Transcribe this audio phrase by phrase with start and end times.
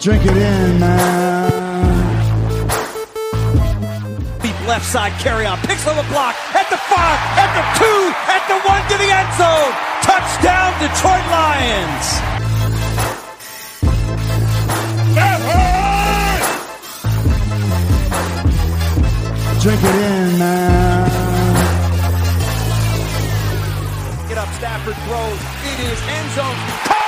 [0.00, 1.50] Drink it in, man.
[4.40, 5.58] Deep left side Kerryon.
[5.66, 9.10] Picks up a block at the five, at the two, at the one to the
[9.10, 9.74] end zone.
[10.06, 12.06] Touchdown, Detroit Lions.
[19.60, 21.10] Drink it in, man.
[24.28, 25.40] Get up, Stafford throws.
[25.66, 26.54] It is end zone.
[26.86, 27.07] Caught!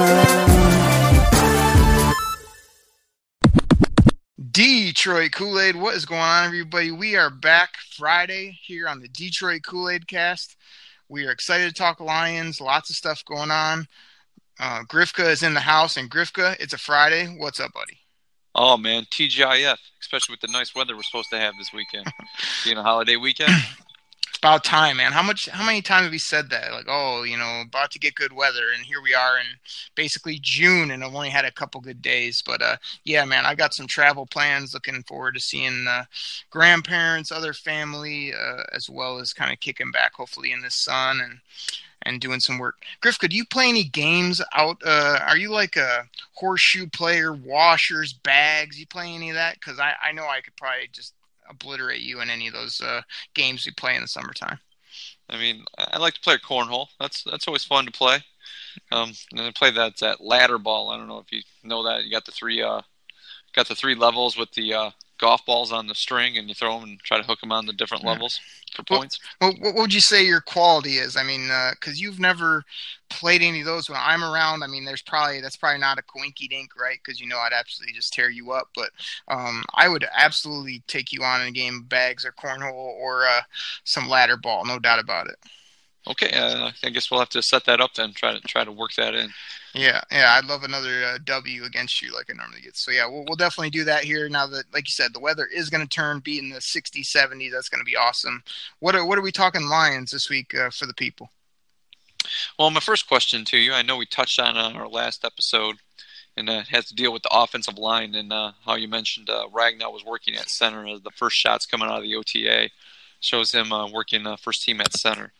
[4.51, 5.75] Detroit Kool Aid.
[5.75, 6.91] What is going on, everybody?
[6.91, 10.57] We are back Friday here on the Detroit Kool Aid cast.
[11.07, 12.59] We are excited to talk Lions.
[12.59, 13.87] Lots of stuff going on.
[14.59, 17.27] Uh, Grifka is in the house, and Grifka, it's a Friday.
[17.37, 17.97] What's up, buddy?
[18.55, 22.11] Oh man, TGIF, especially with the nice weather we're supposed to have this weekend.
[22.65, 23.53] Being a holiday weekend.
[24.41, 25.11] About time, man.
[25.11, 25.47] How much?
[25.49, 26.71] How many times have we said that?
[26.71, 29.45] Like, oh, you know, about to get good weather, and here we are in
[29.93, 32.41] basically June, and I've only had a couple good days.
[32.43, 34.73] But uh, yeah, man, I got some travel plans.
[34.73, 36.05] Looking forward to seeing uh,
[36.49, 41.21] grandparents, other family, uh, as well as kind of kicking back, hopefully in the sun
[41.21, 41.37] and
[42.01, 42.81] and doing some work.
[42.99, 44.81] Griff, could you play any games out?
[44.83, 48.79] Uh, are you like a horseshoe player, washers, bags?
[48.79, 49.59] You play any of that?
[49.59, 51.13] Because I, I know I could probably just
[51.51, 53.01] obliterate you in any of those uh,
[53.35, 54.59] games we play in the summertime.
[55.29, 56.87] I mean, I like to play cornhole.
[56.99, 58.19] That's that's always fun to play.
[58.91, 60.89] Um, and I play that that ladder ball.
[60.89, 62.03] I don't know if you know that.
[62.03, 62.81] You got the three uh,
[63.53, 64.91] got the three levels with the uh,
[65.21, 67.65] golf balls on the string, and you throw them and try to hook them on
[67.65, 68.09] the different Yeah.
[68.09, 68.39] levels
[68.75, 69.19] for points.
[69.39, 71.15] Well, what would you say your quality is?
[71.15, 72.65] I mean, because you've never
[73.09, 74.63] played any of those when I'm around.
[74.63, 76.97] I mean, there's probably that's probably not a coinky dink, right?
[77.03, 78.69] Because you know I'd absolutely just tear you up.
[78.75, 78.89] But
[79.27, 83.25] um, I would absolutely take you on in a game of bags or cornhole or
[83.25, 83.41] uh,
[83.83, 85.37] some ladder ball, no doubt about it.
[86.07, 88.13] Okay, uh, I guess we'll have to set that up then.
[88.13, 89.29] Try to try to work that in.
[89.73, 92.75] Yeah, yeah, I'd love another uh, W against you like I normally get.
[92.75, 94.27] So yeah, we'll, we'll definitely do that here.
[94.27, 97.05] Now that, like you said, the weather is going to turn, be in the 60s,
[97.05, 97.51] 70s.
[97.51, 98.43] That's going to be awesome.
[98.79, 101.29] What are what are we talking Lions this week uh, for the people?
[102.57, 105.77] Well, my first question to you, I know we touched on on our last episode,
[106.35, 109.47] and it has to deal with the offensive line and uh, how you mentioned uh,
[109.53, 112.69] Ragnow was working at center as the first shots coming out of the OTA
[113.19, 115.31] shows him uh, working uh, first team at center.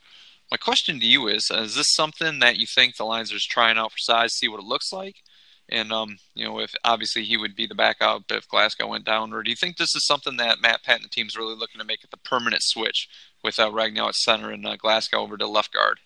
[0.51, 3.77] My question to you is: Is this something that you think the Lions are trying
[3.77, 5.15] out for size, see what it looks like,
[5.69, 9.31] and um, you know, if obviously he would be the backup if Glasgow went down,
[9.31, 11.79] or do you think this is something that Matt Pat and the team's really looking
[11.79, 13.07] to make it the permanent switch
[13.43, 15.99] with uh, Ragnow at center and uh, Glasgow over to left guard?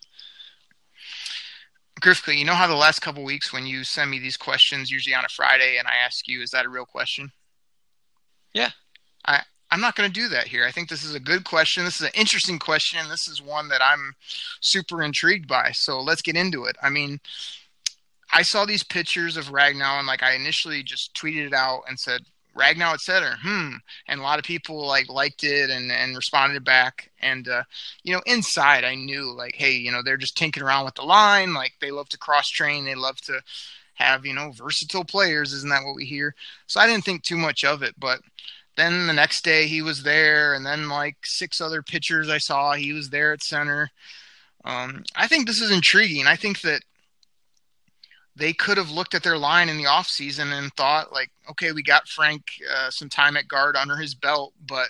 [2.00, 5.14] Grifka, you know how the last couple weeks when you send me these questions, usually
[5.14, 7.32] on a Friday, and I ask you, is that a real question?
[8.52, 8.70] Yeah.
[9.26, 9.42] I,
[9.76, 10.64] I'm not going to do that here.
[10.64, 11.84] I think this is a good question.
[11.84, 13.10] This is an interesting question.
[13.10, 14.14] This is one that I'm
[14.62, 15.72] super intrigued by.
[15.72, 16.76] So let's get into it.
[16.82, 17.20] I mean,
[18.32, 22.00] I saw these pictures of Ragnow, and like I initially just tweeted it out and
[22.00, 22.22] said,
[22.56, 23.74] Ragnow at center, hmm.
[24.08, 27.10] And a lot of people like liked it and, and responded back.
[27.20, 27.64] And uh,
[28.02, 31.02] you know, inside I knew like, hey, you know, they're just tinkering around with the
[31.02, 31.52] line.
[31.52, 32.86] Like they love to cross train.
[32.86, 33.42] They love to
[33.96, 35.52] have, you know, versatile players.
[35.52, 36.34] Isn't that what we hear?
[36.66, 37.94] So I didn't think too much of it.
[37.98, 38.20] But
[38.76, 42.74] then the next day he was there, and then like six other pitchers I saw,
[42.74, 43.90] he was there at center.
[44.64, 46.26] Um, I think this is intriguing.
[46.26, 46.82] I think that
[48.34, 51.82] they could have looked at their line in the offseason and thought like, okay, we
[51.82, 54.88] got Frank uh, some time at guard under his belt, but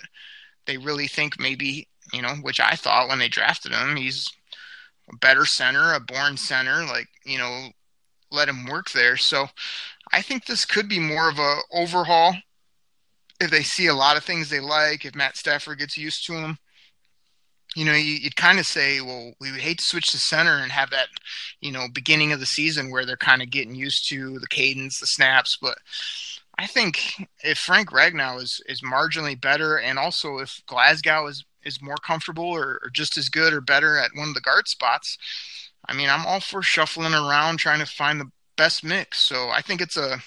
[0.65, 4.27] they really think maybe, you know, which I thought when they drafted him, he's
[5.09, 7.69] a better center, a born center, like, you know,
[8.31, 9.15] let him work there.
[9.15, 9.47] So
[10.11, 12.35] I think this could be more of a overhaul
[13.39, 16.33] if they see a lot of things they like, if Matt Stafford gets used to
[16.33, 16.57] them,
[17.75, 20.57] You know, you, would kind of say, well, we would hate to switch to center
[20.57, 21.09] and have that,
[21.61, 24.99] you know, beginning of the season where they're kind of getting used to the cadence,
[24.99, 25.57] the snaps.
[25.61, 25.77] But
[26.57, 31.81] I think if Frank Ragnow is, is marginally better, and also if Glasgow is, is
[31.81, 35.17] more comfortable or, or just as good or better at one of the guard spots,
[35.87, 39.19] I mean, I'm all for shuffling around trying to find the best mix.
[39.19, 40.19] So I think it's a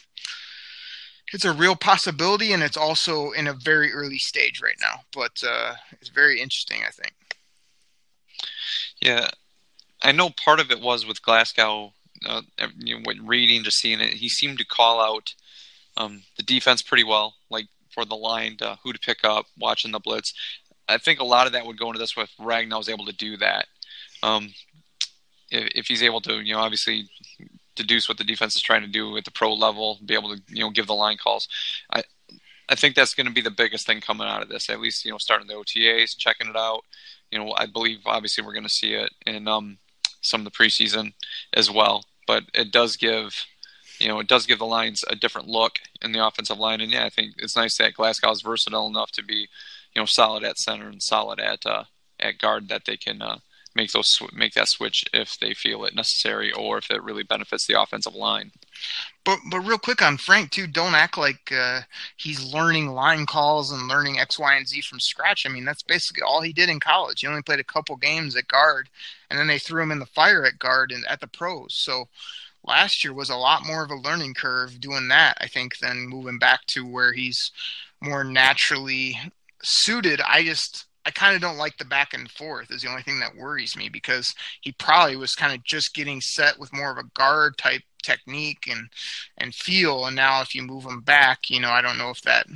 [1.33, 5.03] it's a real possibility, and it's also in a very early stage right now.
[5.13, 7.15] But uh, it's very interesting, I think.
[9.01, 9.29] Yeah,
[10.03, 11.93] I know part of it was with Glasgow.
[12.27, 12.43] Uh,
[12.77, 15.35] you know, when reading, just seeing it, he seemed to call out
[15.97, 19.91] um, the defense pretty well, like for the line, to, who to pick up, watching
[19.91, 20.35] the blitz.
[20.89, 23.37] I think a lot of that would go into this with Ragnow's able to do
[23.39, 23.67] that.
[24.23, 24.53] Um,
[25.51, 27.09] if, if he's able to, you know, obviously
[27.83, 30.43] deduce what the defense is trying to do at the pro level, be able to,
[30.49, 31.49] you know, give the line calls.
[31.93, 32.03] I,
[32.69, 34.71] I think that's going to be the biggest thing coming out of this.
[34.71, 36.83] At least, you know, starting the OTAs, checking it out.
[37.31, 39.79] You know, I believe obviously we're going to see it in um,
[40.21, 41.15] some of the preseason
[41.53, 42.05] as well.
[42.27, 43.45] But it does give,
[43.99, 46.81] you know, it does give the Lions a different look in the offensive line.
[46.81, 49.49] And yeah, I think it's nice that Glasgow is versatile enough to be,
[49.95, 51.85] you know, solid at center and solid at uh,
[52.21, 53.39] at guard that they can uh,
[53.75, 57.67] make those make that switch if they feel it necessary or if it really benefits
[57.67, 58.51] the offensive line.
[59.25, 61.83] But but real quick on Frank too, don't act like uh,
[62.17, 65.47] he's learning line calls and learning X, Y, and Z from scratch.
[65.47, 67.21] I mean, that's basically all he did in college.
[67.21, 68.89] He only played a couple games at guard,
[69.29, 71.75] and then they threw him in the fire at guard and at the pros.
[71.75, 72.09] So
[72.65, 76.09] last year was a lot more of a learning curve doing that, I think, than
[76.09, 77.53] moving back to where he's
[78.01, 79.19] more naturally
[79.63, 80.21] suited.
[80.23, 83.21] I just I kind of don't like the back and forth is the only thing
[83.21, 86.99] that worries me because he probably was kind of just getting set with more of
[86.99, 88.89] a guard type technique and
[89.39, 92.23] and feel and now if you move him back, you know, I don't know if
[92.23, 92.47] that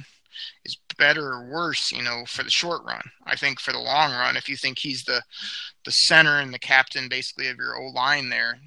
[0.64, 3.02] is better or worse, you know, for the short run.
[3.26, 5.22] I think for the long run, if you think he's the
[5.84, 8.58] the center and the captain basically of your old line there,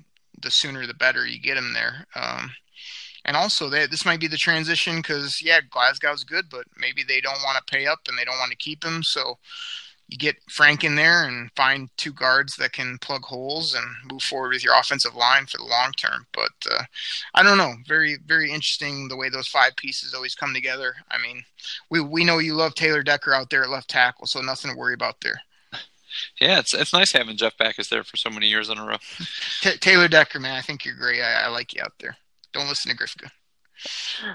[0.42, 2.06] the sooner the better you get him there.
[2.16, 2.52] Um,
[3.28, 7.22] and also, they, this might be the transition because yeah, Glasgow's good, but maybe they
[7.22, 9.04] don't want to pay up and they don't want to keep him.
[9.04, 9.38] So
[10.08, 14.22] you get Frank in there and find two guards that can plug holes and move
[14.22, 16.26] forward with your offensive line for the long term.
[16.34, 16.84] But uh,
[17.36, 20.96] I don't know, very very interesting the way those five pieces always come together.
[21.12, 21.44] I mean,
[21.90, 24.78] we we know you love Taylor Decker out there at left tackle, so nothing to
[24.78, 25.42] worry about there.
[26.40, 27.68] Yeah, it's it's nice having Jeff back.
[27.68, 28.98] Backus there for so many years in a row.
[29.62, 31.22] T- Taylor Decker, man, I think you're great.
[31.22, 32.16] I, I like you out there.
[32.54, 33.30] Don't listen to Grifka.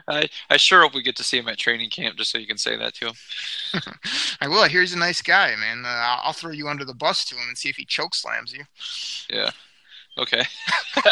[0.09, 2.47] I I sure hope we get to see him at training camp, just so you
[2.47, 3.15] can say that to him.
[4.41, 4.61] I will.
[4.61, 5.85] I hear he's a nice guy, man.
[5.85, 8.53] Uh, I'll throw you under the bus to him and see if he choke slams
[8.53, 8.65] you.
[9.31, 9.51] Yeah.
[10.19, 10.43] Okay.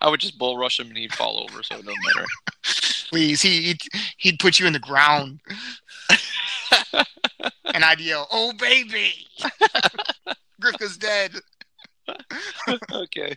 [0.00, 2.26] I would just bull rush him and he'd fall over, so it doesn't matter.
[3.10, 3.80] Please, he he'd,
[4.16, 5.40] he'd put you in the ground,
[7.74, 9.12] and I'd yell, "Oh baby!"
[10.60, 11.32] Grifka's dead.
[12.92, 13.36] okay.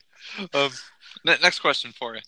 [0.53, 0.69] Um,
[1.25, 2.21] next question for you.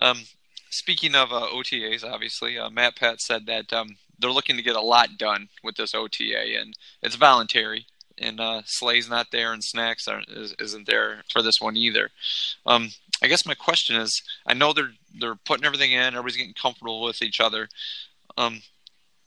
[0.00, 0.22] Um,
[0.70, 4.76] speaking of uh, OTAs, obviously, uh, Matt Pat said that um, they're looking to get
[4.76, 7.86] a lot done with this OTA, and it's voluntary.
[8.18, 12.10] And uh, Slay's not there, and Snacks is, isn't there for this one either.
[12.66, 12.90] Um,
[13.22, 17.02] I guess my question is: I know they're they're putting everything in, everybody's getting comfortable
[17.02, 17.68] with each other.
[18.36, 18.62] Um,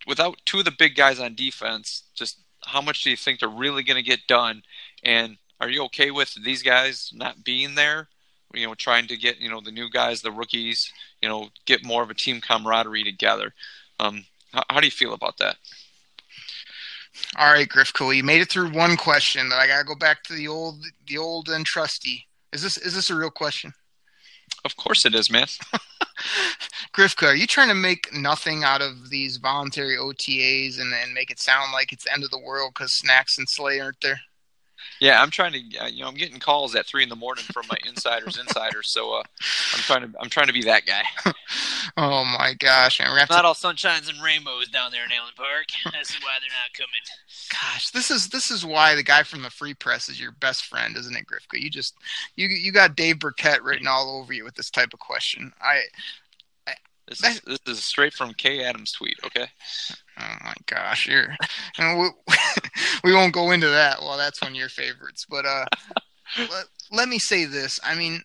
[0.07, 3.49] without two of the big guys on defense, just how much do you think they're
[3.49, 4.63] really going to get done?
[5.03, 8.07] And are you okay with these guys not being there?
[8.55, 10.91] You know, trying to get you know the new guys, the rookies,
[11.21, 13.53] you know, get more of a team camaraderie together.
[13.99, 15.57] Um, how, how do you feel about that?
[17.37, 20.33] All right, Grifka, you made it through one question, but I gotta go back to
[20.33, 22.27] the old, the old and trusty.
[22.51, 23.73] Is this is this a real question?
[24.63, 25.47] Of course it is, man.
[26.93, 31.29] Grifka, are you trying to make nothing out of these voluntary OTAs and, and make
[31.29, 34.19] it sound like it's the end of the world because Snacks and Slay aren't there?
[34.99, 35.59] Yeah, I'm trying to.
[35.59, 38.91] You know, I'm getting calls at three in the morning from my insiders, insiders.
[38.91, 39.23] So uh,
[39.73, 40.17] I'm trying to.
[40.19, 41.03] I'm trying to be that guy.
[41.97, 42.99] oh my gosh!
[42.99, 43.43] And not to...
[43.43, 45.67] all sunshines and rainbows down there in Allen Park.
[45.93, 47.01] That's why they're not coming.
[47.51, 50.65] Gosh, this is this is why the guy from the Free Press is your best
[50.65, 51.59] friend, isn't it, Grifka?
[51.59, 51.95] You just
[52.35, 55.51] you you got Dave Birkett written all over you with this type of question.
[55.61, 55.81] I
[57.07, 59.17] this is, this is straight from Kay Adams' tweet.
[59.25, 59.47] Okay.
[60.19, 61.35] Oh my gosh, you're.
[61.79, 62.09] we,
[63.03, 63.99] we won't go into that.
[64.01, 65.25] Well, that's one of your favorites.
[65.29, 65.65] But uh,
[66.39, 67.79] let, let me say this.
[67.83, 68.21] I mean,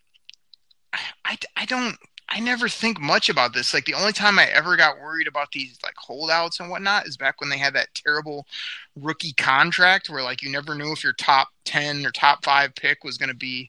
[1.24, 1.96] I, I don't.
[2.32, 3.74] I never think much about this.
[3.74, 7.16] Like the only time I ever got worried about these like holdouts and whatnot is
[7.16, 8.46] back when they had that terrible
[8.94, 13.02] rookie contract where like you never knew if your top ten or top five pick
[13.02, 13.68] was going to be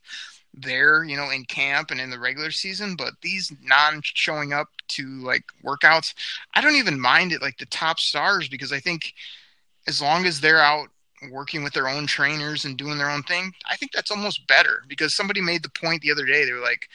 [0.54, 4.68] there, you know, in camp and in the regular season, but these non showing up
[4.90, 6.14] to like workouts,
[6.56, 9.14] I don't even mind it like the top stars because I think
[9.88, 10.90] as long as they're out
[11.30, 14.84] working with their own trainers and doing their own thing, I think that's almost better
[14.88, 16.46] because somebody made the point the other day.
[16.46, 16.90] They were like,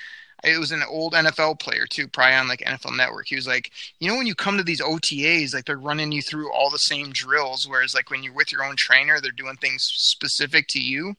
[0.45, 3.27] it was an old NFL player too, probably on like NFL Network.
[3.27, 6.23] He was like, you know, when you come to these OTAs, like they're running you
[6.23, 9.57] through all the same drills, whereas like when you're with your own trainer, they're doing
[9.57, 11.15] things specific to you.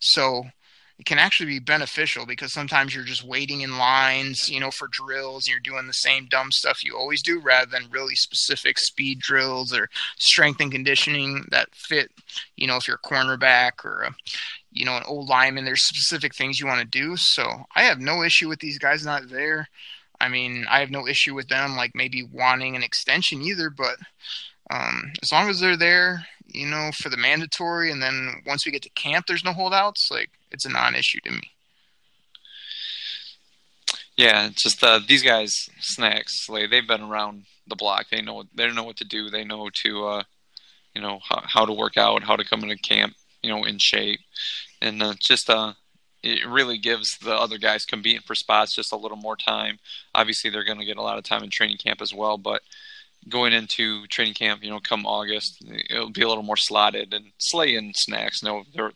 [0.00, 0.44] So
[0.98, 4.88] it can actually be beneficial because sometimes you're just waiting in lines, you know, for
[4.88, 5.46] drills.
[5.46, 9.20] And you're doing the same dumb stuff you always do rather than really specific speed
[9.20, 9.88] drills or
[10.18, 12.10] strength and conditioning that fit,
[12.56, 14.14] you know, if you're a cornerback or a,
[14.72, 17.16] you know, an old lineman, there's specific things you want to do.
[17.16, 19.68] So I have no issue with these guys not there.
[20.20, 23.96] I mean, I have no issue with them like maybe wanting an extension either, but
[24.70, 28.72] Um, as long as they're there, you know, for the mandatory, and then once we
[28.72, 30.10] get to camp, there's no holdouts.
[30.10, 31.50] Like it's a non-issue to me.
[34.16, 36.48] Yeah, it's just uh, these guys, snacks.
[36.48, 38.06] Like they've been around the block.
[38.10, 39.30] They know they know what to do.
[39.30, 40.22] They know to, uh,
[40.94, 43.78] you know, how, how to work out, how to come into camp, you know, in
[43.78, 44.20] shape,
[44.82, 45.74] and uh, just uh,
[46.22, 49.78] it really gives the other guys competing for spots just a little more time.
[50.14, 52.62] Obviously, they're going to get a lot of time in training camp as well, but
[53.28, 57.12] going into training camp, you know, come August, it'll be a little more slotted.
[57.12, 58.92] And Slay and Snacks know they're,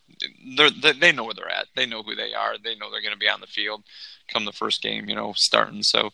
[0.55, 1.67] they're they know where they're at.
[1.75, 2.55] They know who they are.
[2.57, 3.83] They know they're going to be on the field
[4.31, 5.83] come the first game, you know, starting.
[5.83, 6.09] So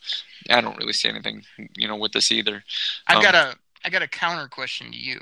[0.49, 1.43] I don't really see anything,
[1.75, 2.63] you know, with this either.
[3.07, 5.19] I've Um, got a I got a counter question to you.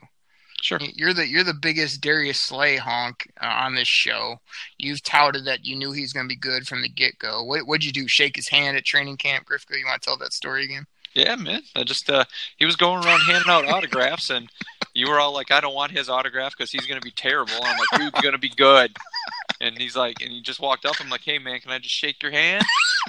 [0.61, 0.79] Sure.
[0.81, 4.41] You're the you're the biggest Darius Slay honk uh, on this show.
[4.79, 7.43] You've touted that you knew he was going to be good from the get go.
[7.43, 8.07] What what'd you do?
[8.07, 9.77] Shake his hand at training camp, Grifka?
[9.77, 10.87] You want to tell that story again?
[11.17, 11.63] Yeah, man.
[11.75, 12.25] I just uh,
[12.57, 14.49] he was going around handing out autographs, and
[14.93, 17.55] you were all like, "I don't want his autograph because he's going to be terrible."
[17.55, 18.95] And I'm like, "Dude, you're going to be good."
[19.59, 20.97] And he's like, and he just walked up.
[20.99, 22.63] I'm like, "Hey, man, can I just shake your hand?"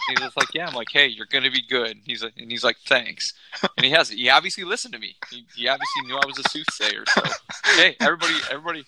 [0.09, 2.65] And like, "Yeah." I'm like, "Hey, you're going to be good." He's like, and he's
[2.65, 3.35] like, "Thanks."
[3.77, 4.09] And he has.
[4.09, 5.17] He obviously listened to me.
[5.31, 7.05] He, he obviously knew I was a soothsayer.
[7.09, 7.21] So,
[7.77, 8.85] hey, everybody, everybody.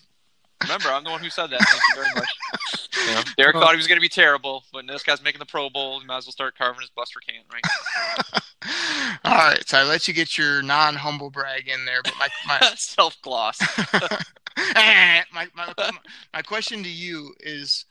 [0.63, 1.61] Remember, I'm the one who said that.
[1.61, 2.80] Thank you very much.
[3.07, 5.45] You know, Derek thought he was going to be terrible, but this guy's making the
[5.45, 5.99] Pro Bowl.
[5.99, 8.41] He might as well start carving his Buster can, right?
[9.25, 12.27] All right, so I let you get your non humble brag in there, but my
[12.47, 13.59] my Self gloss.
[14.75, 15.91] Eh, my, my, my
[16.33, 17.85] my question to you is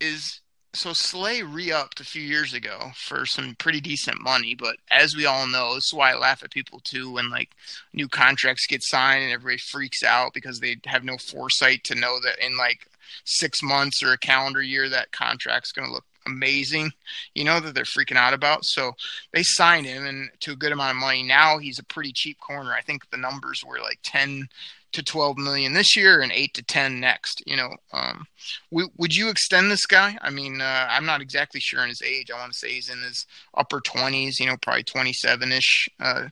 [0.00, 0.40] is
[0.74, 5.26] so Slay re-upped a few years ago for some pretty decent money, but as we
[5.26, 7.50] all know, this is why I laugh at people too when like
[7.92, 12.18] new contracts get signed and everybody freaks out because they have no foresight to know
[12.20, 12.86] that in like
[13.24, 16.92] six months or a calendar year that contract's going to look amazing,
[17.34, 18.64] you know that they're freaking out about.
[18.64, 18.92] So
[19.32, 21.22] they signed him and to a good amount of money.
[21.22, 22.72] Now he's a pretty cheap corner.
[22.72, 24.48] I think the numbers were like ten
[24.92, 28.26] to 12 million this year and 8 to 10 next you know um,
[28.70, 32.02] w- would you extend this guy i mean uh, i'm not exactly sure on his
[32.02, 36.28] age i want to say he's in his upper 20s you know probably 27ish uh,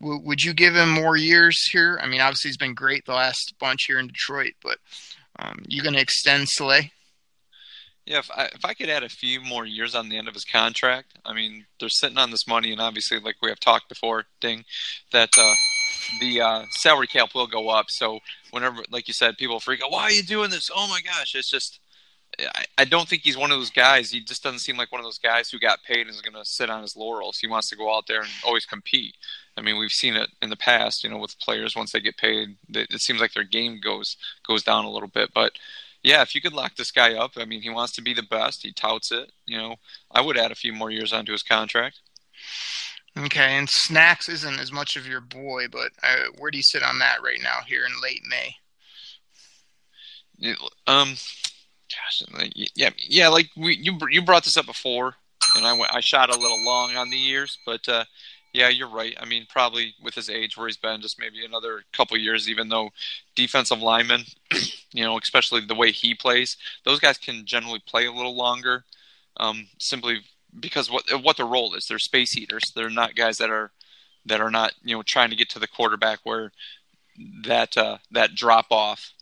[0.00, 3.12] w- would you give him more years here i mean obviously he's been great the
[3.12, 4.78] last bunch here in detroit but
[5.38, 6.92] um, you going to extend slay
[8.06, 10.34] Yeah, if I, if I could add a few more years on the end of
[10.34, 13.88] his contract, I mean, they're sitting on this money, and obviously, like we have talked
[13.88, 14.64] before, Ding,
[15.12, 15.54] that uh,
[16.20, 17.86] the uh, salary cap will go up.
[17.88, 20.70] So whenever, like you said, people freak out, why are you doing this?
[20.74, 21.80] Oh my gosh, it's just.
[22.38, 24.10] I, I don't think he's one of those guys.
[24.10, 26.34] He just doesn't seem like one of those guys who got paid and is going
[26.34, 27.38] to sit on his laurels.
[27.38, 29.16] He wants to go out there and always compete.
[29.58, 32.16] I mean, we've seen it in the past, you know, with players once they get
[32.16, 35.30] paid, it seems like their game goes goes down a little bit.
[35.34, 35.52] But
[36.02, 38.22] yeah, if you could lock this guy up, I mean, he wants to be the
[38.22, 38.62] best.
[38.62, 39.32] He touts it.
[39.46, 39.76] You know,
[40.12, 42.00] I would add a few more years onto his contract.
[43.18, 46.82] okay and snacks isn't as much of your boy but uh, where do you sit
[46.82, 48.56] on that right now here in late may
[50.86, 51.16] Um,
[51.90, 52.22] gosh,
[52.74, 55.14] yeah, yeah, like we you you brought this up before,
[55.56, 58.04] and I went I shot a little long on the years, but uh,
[58.52, 59.14] yeah, you're right.
[59.20, 62.48] I mean, probably with his age where he's been, just maybe another couple years.
[62.48, 62.90] Even though
[63.34, 64.24] defensive linemen,
[64.92, 68.84] you know, especially the way he plays, those guys can generally play a little longer,
[69.38, 70.22] um, simply
[70.58, 71.86] because what what their role is.
[71.86, 72.72] They're space eaters.
[72.74, 73.70] They're not guys that are
[74.26, 76.52] that are not you know trying to get to the quarterback where
[77.44, 79.12] that uh, that drop off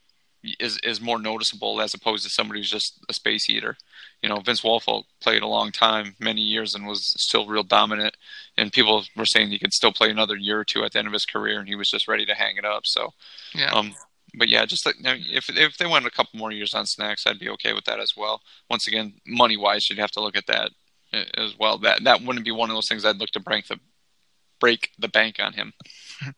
[0.58, 3.76] is is more noticeable as opposed to somebody who's just a space eater.
[4.22, 8.16] You know, Vince Wilfork played a long time, many years, and was still real dominant.
[8.56, 11.08] And people were saying he could still play another year or two at the end
[11.08, 12.86] of his career, and he was just ready to hang it up.
[12.86, 13.12] So,
[13.54, 13.94] yeah um,
[14.36, 17.38] but yeah, just like if if they went a couple more years on snacks, I'd
[17.38, 18.42] be okay with that as well.
[18.68, 20.70] Once again, money wise, you'd have to look at that
[21.12, 21.78] uh, as well.
[21.78, 23.78] That that wouldn't be one of those things I'd look to break the
[24.60, 25.72] break the bank on him.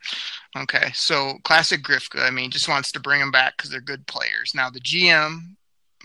[0.56, 2.26] Okay, so classic Grifka.
[2.26, 4.52] I mean, just wants to bring them back because they're good players.
[4.54, 5.54] Now the GM,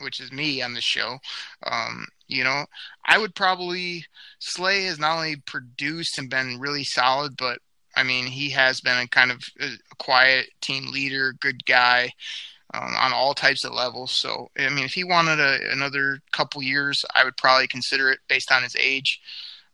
[0.01, 1.17] which is me on the show,
[1.65, 2.65] um, you know,
[3.05, 4.05] I would probably
[4.39, 7.60] Slay has not only produced and been really solid, but
[7.96, 12.12] I mean, he has been a kind of a quiet team leader, good guy.
[12.75, 14.12] Um, on all types of levels.
[14.12, 18.17] So, I mean, if he wanted a, another couple years, I would probably consider it
[18.27, 19.22] based on his age.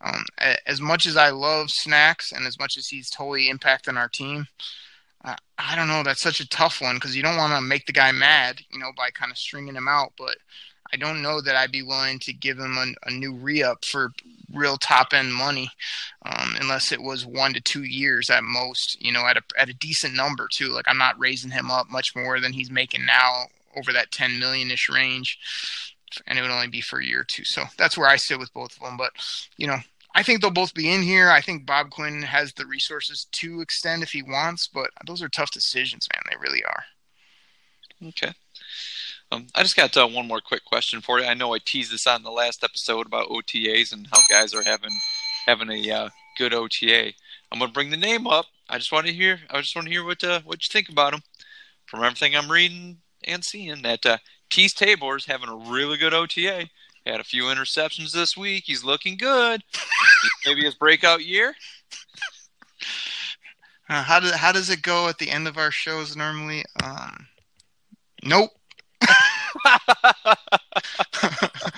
[0.02, 0.26] Um,
[0.66, 4.48] as much as I love Snacks and as much as he's totally impacting our team,
[5.24, 6.04] uh, I don't know.
[6.04, 8.80] That's such a tough one because you don't want to make the guy mad, you
[8.80, 10.14] know, by kind of stringing him out.
[10.18, 10.38] But
[10.94, 14.14] I don't know that I'd be willing to give him a, a new re-up for
[14.54, 15.70] real top end money,
[16.26, 19.02] um, unless it was one to two years at most.
[19.02, 20.70] You know, at a at a decent number too.
[20.70, 24.40] Like I'm not raising him up much more than he's making now over that 10
[24.40, 25.38] million ish range,
[26.28, 27.44] and it would only be for a year or two.
[27.44, 28.98] So that's where I sit with both of them.
[28.98, 29.12] But
[29.58, 29.78] you know,
[30.16, 31.30] I think they'll both be in here.
[31.30, 35.30] I think Bob Quinn has the resources to extend if he wants, but those are
[35.30, 36.24] tough decisions, man.
[36.30, 36.84] They really are.
[38.08, 38.34] Okay.
[39.32, 41.26] Um, I just got uh, one more quick question for you.
[41.26, 44.64] I know I teased this on the last episode about OTAs and how guys are
[44.64, 44.98] having
[45.46, 47.14] having a uh, good OTA.
[47.52, 48.46] I'm gonna bring the name up.
[48.68, 49.40] I just want to hear.
[49.50, 51.22] I just want to hear what uh, what you think about him.
[51.86, 54.06] From everything I'm reading and seeing, that
[54.50, 56.70] Teez Tabor's having a really good OTA.
[57.06, 58.64] Had a few interceptions this week.
[58.66, 59.64] He's looking good.
[60.46, 61.56] Maybe his breakout year.
[63.90, 66.64] Uh, how does how does it go at the end of our shows normally?
[66.84, 67.28] Um,
[68.24, 68.52] nope.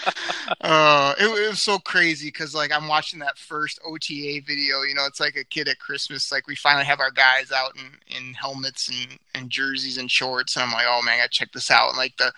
[0.72, 4.84] uh, it, it was so crazy because like I'm watching that first OTA video.
[4.84, 6.32] You know, it's like a kid at Christmas.
[6.32, 10.56] Like we finally have our guys out in, in helmets and, and jerseys and shorts,
[10.56, 11.90] and I'm like, oh man, I gotta check this out.
[11.90, 12.32] And like the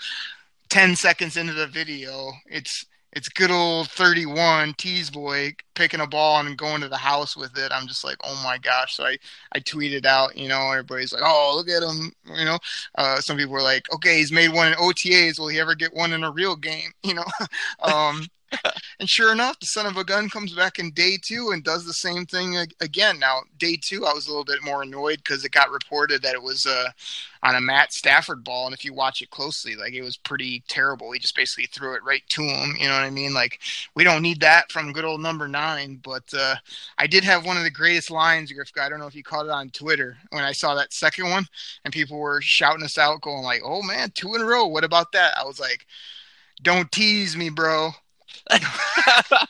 [0.70, 6.39] ten seconds into the video, it's it's good old 31 tease boy picking a ball
[6.39, 7.72] and going to the house with it.
[7.72, 8.96] I'm just like oh my gosh.
[8.96, 9.17] So i
[9.53, 12.58] i tweeted out you know everybody's like oh look at him you know.
[12.96, 15.93] Uh, some people were like okay he's made one in otas will he ever get
[15.93, 16.91] one in a real game?
[17.03, 17.25] You know?
[17.82, 18.27] Um
[19.00, 21.86] and sure enough, the son of a gun comes back in day two and does
[21.86, 23.20] the same thing again.
[23.20, 26.36] Now, day two, I was a little bit more annoyed because it got reported that
[26.36, 26.90] it was uh,
[27.44, 30.64] on a Matt Stafford ball, and if you watch it closely, like it was pretty
[30.68, 31.12] terrible.
[31.12, 32.76] He just basically threw it right to him.
[32.80, 33.34] You know what I mean?
[33.34, 33.60] Like
[33.96, 36.00] we don't need that from good old number nine.
[36.04, 36.56] But uh,
[36.98, 38.72] I did have one of the greatest lines, Griff.
[38.80, 41.46] I don't know if you caught it on Twitter when I saw that second one,
[41.84, 44.66] and people were shouting us out, going like, "Oh man, two in a row!
[44.66, 45.86] What about that?" I was like.
[46.62, 47.92] Don't tease me, bro
[48.50, 49.48] that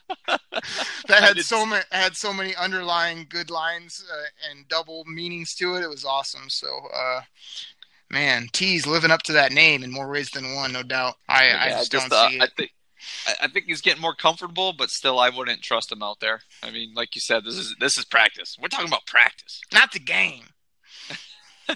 [1.09, 5.83] had so many had so many underlying good lines uh, and double meanings to it.
[5.83, 6.49] It was awesome.
[6.49, 7.21] So, uh,
[8.11, 11.15] man, T's living up to that name in more ways than one, no doubt.
[11.27, 12.43] I, yeah, I just, just, don't uh, see it.
[12.43, 12.71] I think,
[13.41, 16.41] I think he's getting more comfortable, but still, I wouldn't trust him out there.
[16.61, 18.57] I mean, like you said, this is this is practice.
[18.61, 20.45] We're talking about practice, not the game.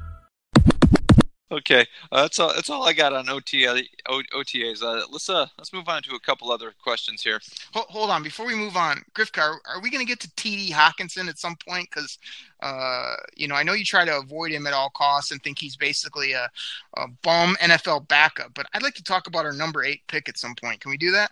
[1.51, 2.53] Okay, uh, that's all.
[2.53, 4.81] That's all I got on OTA, OTAs.
[4.81, 7.41] Uh, let's uh, let's move on to a couple other questions here.
[7.73, 10.73] Hold, hold on, before we move on, Grifka, are we going to get to T.D.
[10.73, 11.89] Hockenson at some point?
[11.93, 12.17] Because
[12.61, 15.59] uh, you know, I know you try to avoid him at all costs and think
[15.59, 16.49] he's basically a,
[16.95, 18.53] a bum NFL backup.
[18.53, 20.79] But I'd like to talk about our number eight pick at some point.
[20.79, 21.31] Can we do that?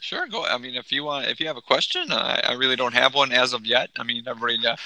[0.00, 0.44] Sure, go.
[0.44, 3.14] I mean, if you want, if you have a question, I, I really don't have
[3.14, 3.88] one as of yet.
[3.96, 4.66] I mean, everybody.
[4.66, 4.76] Uh,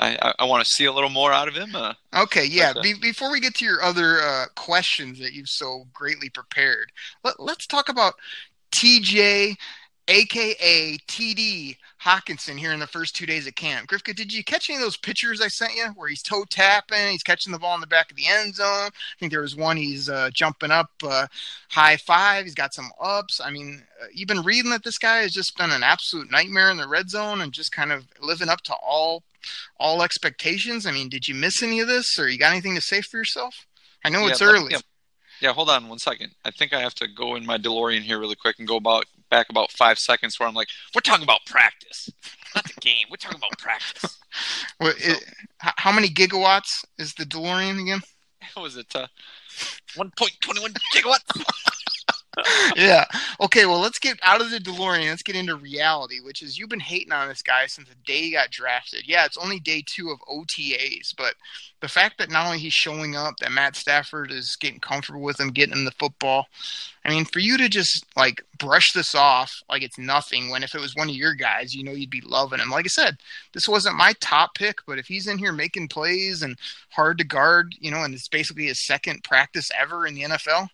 [0.00, 1.76] I, I, I want to see a little more out of him.
[1.76, 2.72] Uh, okay, yeah.
[2.72, 6.30] But, uh, Be- before we get to your other uh, questions that you've so greatly
[6.30, 6.90] prepared,
[7.22, 8.14] let, let's talk about
[8.72, 9.56] TJ,
[10.08, 13.90] aka TD Hockenson, here in the first two days of camp.
[13.90, 17.10] Grifka, did you catch any of those pictures I sent you where he's toe tapping,
[17.10, 18.66] he's catching the ball in the back of the end zone?
[18.66, 21.26] I think there was one he's uh, jumping up uh,
[21.68, 22.46] high five.
[22.46, 23.38] He's got some ups.
[23.44, 26.70] I mean, uh, you've been reading that this guy has just been an absolute nightmare
[26.70, 29.22] in the red zone and just kind of living up to all
[29.78, 30.86] all expectations?
[30.86, 33.16] I mean, did you miss any of this, or you got anything to say for
[33.18, 33.66] yourself?
[34.04, 34.72] I know yeah, it's early.
[34.72, 34.78] Yeah.
[35.40, 36.32] yeah, hold on one second.
[36.44, 39.04] I think I have to go in my DeLorean here really quick and go about
[39.30, 42.10] back about five seconds where I'm like, we're talking about practice,
[42.54, 43.06] not the game.
[43.10, 44.18] We're talking about practice.
[44.80, 45.24] well, so, it,
[45.58, 48.00] how many gigawatts is the DeLorean again?
[48.54, 48.96] What was it?
[48.96, 49.06] Uh,
[49.94, 51.44] 1.21 gigawatts.
[52.76, 53.04] yeah.
[53.40, 53.66] Okay.
[53.66, 55.08] Well, let's get out of the DeLorean.
[55.08, 58.22] Let's get into reality, which is you've been hating on this guy since the day
[58.22, 59.06] he got drafted.
[59.06, 61.34] Yeah, it's only day two of OTAs, but
[61.80, 65.40] the fact that not only he's showing up, that Matt Stafford is getting comfortable with
[65.40, 66.46] him, getting him the football.
[67.04, 70.74] I mean, for you to just like brush this off like it's nothing, when if
[70.74, 72.70] it was one of your guys, you know you'd be loving him.
[72.70, 73.16] Like I said,
[73.54, 76.56] this wasn't my top pick, but if he's in here making plays and
[76.90, 80.68] hard to guard, you know, and it's basically his second practice ever in the NFL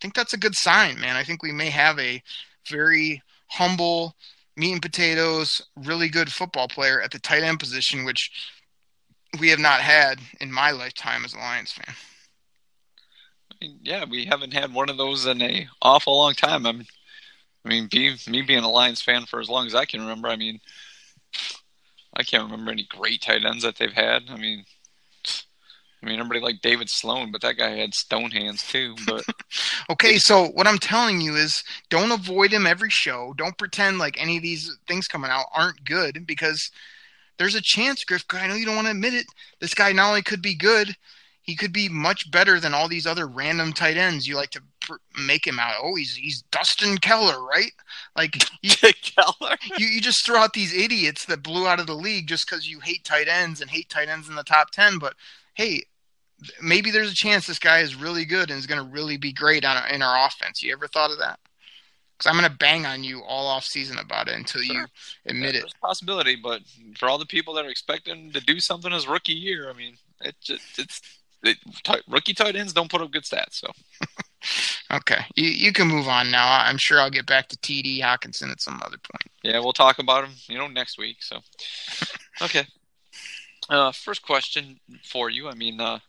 [0.00, 1.16] think that's a good sign, man.
[1.16, 2.22] I think we may have a
[2.68, 4.16] very humble,
[4.56, 8.30] meat and potatoes, really good football player at the tight end position, which
[9.38, 11.94] we have not had in my lifetime as a Lions fan.
[13.82, 16.66] Yeah, we haven't had one of those in a awful long time.
[16.66, 16.86] I'm,
[17.64, 20.28] I mean, be, me being a Lions fan for as long as I can remember.
[20.28, 20.60] I mean,
[22.14, 24.24] I can't remember any great tight ends that they've had.
[24.30, 24.64] I mean,
[26.02, 28.94] I mean, everybody liked David Sloan, but that guy had stone hands too.
[29.06, 29.24] But
[29.90, 33.34] Okay, so what I'm telling you is don't avoid him every show.
[33.36, 36.70] Don't pretend like any of these things coming out aren't good because
[37.38, 38.24] there's a chance, Griff.
[38.30, 39.26] I know you don't want to admit it.
[39.60, 40.96] This guy not only could be good,
[41.42, 44.62] he could be much better than all these other random tight ends you like to
[44.80, 44.94] pr-
[45.26, 45.74] make him out.
[45.82, 47.72] Oh, he's he's Dustin Keller, right?
[48.16, 49.56] Like you, Keller.
[49.78, 52.68] you, you just throw out these idiots that blew out of the league just because
[52.68, 54.98] you hate tight ends and hate tight ends in the top 10.
[54.98, 55.14] But
[55.54, 55.84] hey,
[56.62, 59.32] maybe there's a chance this guy is really good and is going to really be
[59.32, 60.62] great on in our offense.
[60.62, 61.38] You ever thought of that?
[62.16, 64.90] Because I'm going to bang on you all off season about it until you Sure.
[65.26, 65.60] admit it.
[65.60, 66.60] There's a possibility, but
[66.98, 69.96] for all the people that are expecting to do something his rookie year, I mean,
[70.20, 71.00] it just it's
[71.42, 73.54] it, tight, rookie tight ends don't put up good stats.
[73.54, 73.70] So
[74.92, 76.60] Okay, you you can move on now.
[76.62, 79.30] I'm sure I'll get back to TD Hockenson at some other point.
[79.42, 81.22] yeah, we'll talk about him, you know, next week.
[81.22, 81.38] So
[82.42, 82.66] okay.
[83.70, 85.48] Uh, first question for you.
[85.48, 86.00] I mean, uh,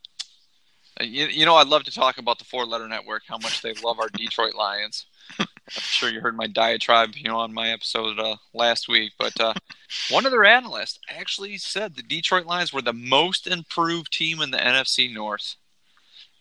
[0.99, 3.73] you, you know, I'd love to talk about the Four Letter Network, how much they
[3.83, 5.05] love our Detroit Lions.
[5.39, 9.13] I'm sure you heard my diatribe, you know, on my episode uh, last week.
[9.19, 9.53] But uh,
[10.09, 14.49] one of their analysts actually said the Detroit Lions were the most improved team in
[14.49, 15.55] the NFC North.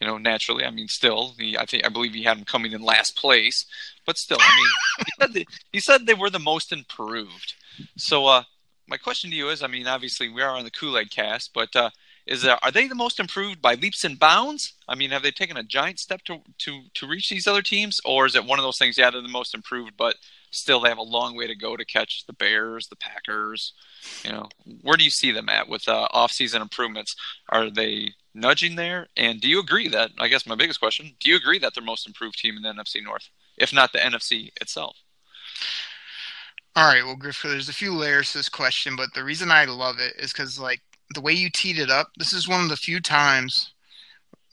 [0.00, 2.72] You know, naturally, I mean, still, he, I think I believe he had them coming
[2.72, 3.66] in last place,
[4.06, 7.52] but still, I mean, he said they, he said they were the most improved.
[7.98, 8.44] So, uh,
[8.90, 11.52] my question to you is, I mean, obviously we are on the Kool Aid Cast,
[11.54, 11.90] but uh,
[12.26, 14.74] is there, are they the most improved by leaps and bounds?
[14.88, 18.00] I mean, have they taken a giant step to to to reach these other teams,
[18.04, 18.98] or is it one of those things?
[18.98, 20.16] Yeah, they're the most improved, but
[20.50, 23.72] still they have a long way to go to catch the Bears, the Packers.
[24.24, 24.48] You know,
[24.82, 27.14] where do you see them at with uh, off-season improvements?
[27.48, 29.06] Are they nudging there?
[29.16, 30.10] And do you agree that?
[30.18, 32.72] I guess my biggest question: Do you agree that they're most improved team in the
[32.72, 34.96] NFC North, if not the NFC itself?
[36.80, 39.66] All right, well, Griff, there's a few layers to this question, but the reason I
[39.66, 40.80] love it is because, like,
[41.12, 43.74] the way you teed it up, this is one of the few times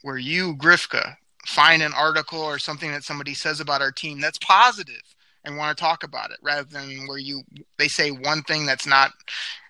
[0.02, 4.40] where you, Grifka, find an article or something that somebody says about our team that's
[4.40, 5.04] positive
[5.46, 7.44] and want to talk about it, rather than where you
[7.78, 9.12] they say one thing that's not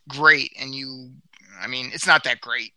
[0.08, 1.12] great and you,
[1.62, 2.74] I mean, it's not that great.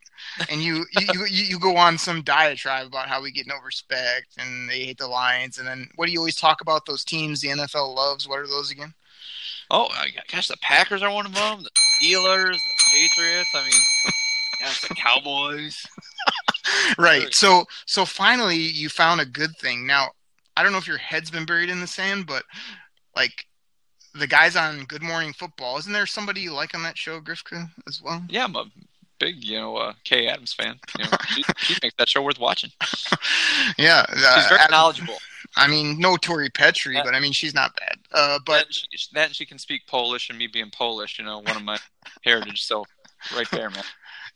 [0.51, 4.35] and you, you you you go on some diatribe about how we get no respect
[4.37, 7.41] and they hate the Lions, and then what do you always talk about those teams
[7.41, 8.29] the NFL loves?
[8.29, 8.93] What are those again?
[9.71, 9.89] Oh,
[10.31, 11.63] gosh, the Packers are one of them.
[11.63, 11.71] The
[12.03, 13.51] Steelers, the Patriots.
[13.55, 14.13] I mean,
[14.61, 15.87] gosh, the Cowboys.
[16.99, 20.07] right so so finally you found a good thing now
[20.57, 22.45] i don't know if your head's been buried in the sand but
[23.17, 23.47] like
[24.15, 27.69] the guys on good morning football isn't there somebody you like on that show grifka
[27.89, 28.67] as well Yeah, I'm a
[29.19, 30.79] big, you know, uh, Kay Adams fan.
[30.99, 32.71] You know, she, she makes that show worth watching.
[33.79, 35.17] yeah uh, She's very Adam- knowledgeable.
[35.57, 39.09] I mean no tori petri but i mean she's not bad uh but That, she,
[39.15, 41.79] that she can speak Polish, and me being Polish, you know, one of my
[42.25, 42.63] heritage.
[42.65, 42.85] So,
[43.37, 43.85] right there, man.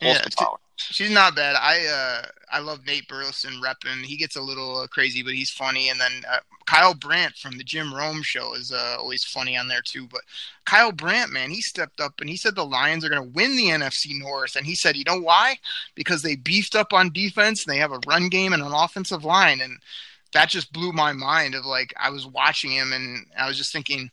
[0.01, 0.23] Yeah.
[0.77, 1.55] She's not bad.
[1.57, 4.05] I uh I love Nate Burleson repping.
[4.05, 5.89] He gets a little uh, crazy, but he's funny.
[5.89, 9.69] And then uh, Kyle Brandt from the Jim Rome show is uh, always funny on
[9.69, 10.09] there too.
[10.11, 10.23] But
[10.65, 13.57] Kyle Brandt, man, he stepped up and he said the Lions are going to win
[13.57, 14.57] the NFC North.
[14.57, 15.57] And he said, you know why?
[15.95, 19.25] Because they beefed up on defense and they have a run game and an offensive
[19.25, 19.61] line.
[19.61, 19.79] And
[20.35, 21.55] that just blew my mind.
[21.55, 24.11] Of like I was watching him and I was just thinking,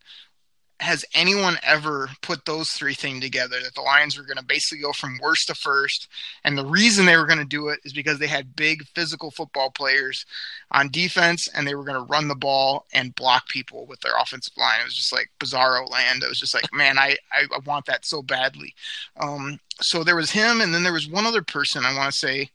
[0.82, 4.82] has anyone ever put those three things together that the Lions were going to basically
[4.82, 6.08] go from worst to first?
[6.44, 9.30] And the reason they were going to do it is because they had big physical
[9.30, 10.26] football players
[10.72, 14.14] on defense and they were going to run the ball and block people with their
[14.20, 14.82] offensive line.
[14.82, 16.24] It was just like bizarro land.
[16.24, 18.74] It was just like, man, I, I, I want that so badly.
[19.18, 22.18] Um, so there was him, and then there was one other person I want to
[22.18, 22.50] say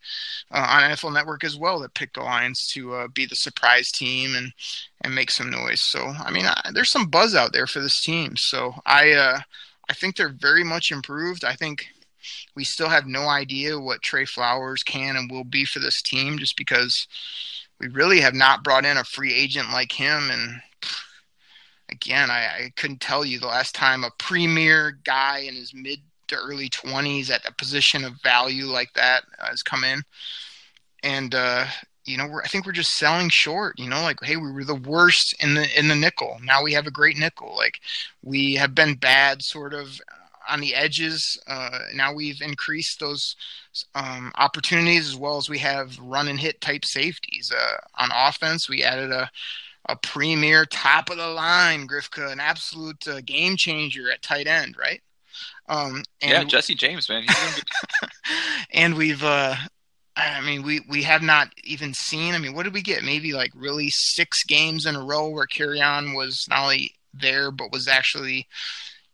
[0.51, 3.91] uh, on NFL Network as well that picked the Lions to uh, be the surprise
[3.91, 4.53] team and
[5.03, 5.83] and make some noise.
[5.83, 8.37] So I mean, I, there's some buzz out there for this team.
[8.37, 9.41] So I uh,
[9.89, 11.45] I think they're very much improved.
[11.45, 11.87] I think
[12.55, 16.39] we still have no idea what Trey Flowers can and will be for this team,
[16.39, 17.07] just because
[17.79, 20.31] we really have not brought in a free agent like him.
[20.31, 20.61] And
[21.91, 26.01] again, I, I couldn't tell you the last time a premier guy in his mid
[26.29, 30.03] to early 20s at a position of value like that uh, has come in.
[31.03, 31.67] And uh,
[32.05, 33.79] you know, I think we're just selling short.
[33.79, 36.39] You know, like hey, we were the worst in the in the nickel.
[36.43, 37.55] Now we have a great nickel.
[37.57, 37.81] Like
[38.23, 40.01] we have been bad, sort of
[40.49, 41.39] on the edges.
[41.47, 43.35] Uh, now we've increased those
[43.95, 47.53] um, opportunities as well as we have run and hit type safeties.
[47.53, 49.31] Uh, on offense, we added a
[49.89, 54.77] a premier top of the line Grifka, an absolute uh, game changer at tight end,
[54.77, 55.01] right?
[55.69, 57.23] Um, and yeah, Jesse James, man.
[57.23, 58.09] Be,
[58.73, 59.57] and we've uh
[60.17, 62.35] I mean, we, we have not even seen.
[62.35, 63.05] I mean, what did we get?
[63.05, 67.71] Maybe like really six games in a row where Kerryon was not only there, but
[67.71, 68.47] was actually,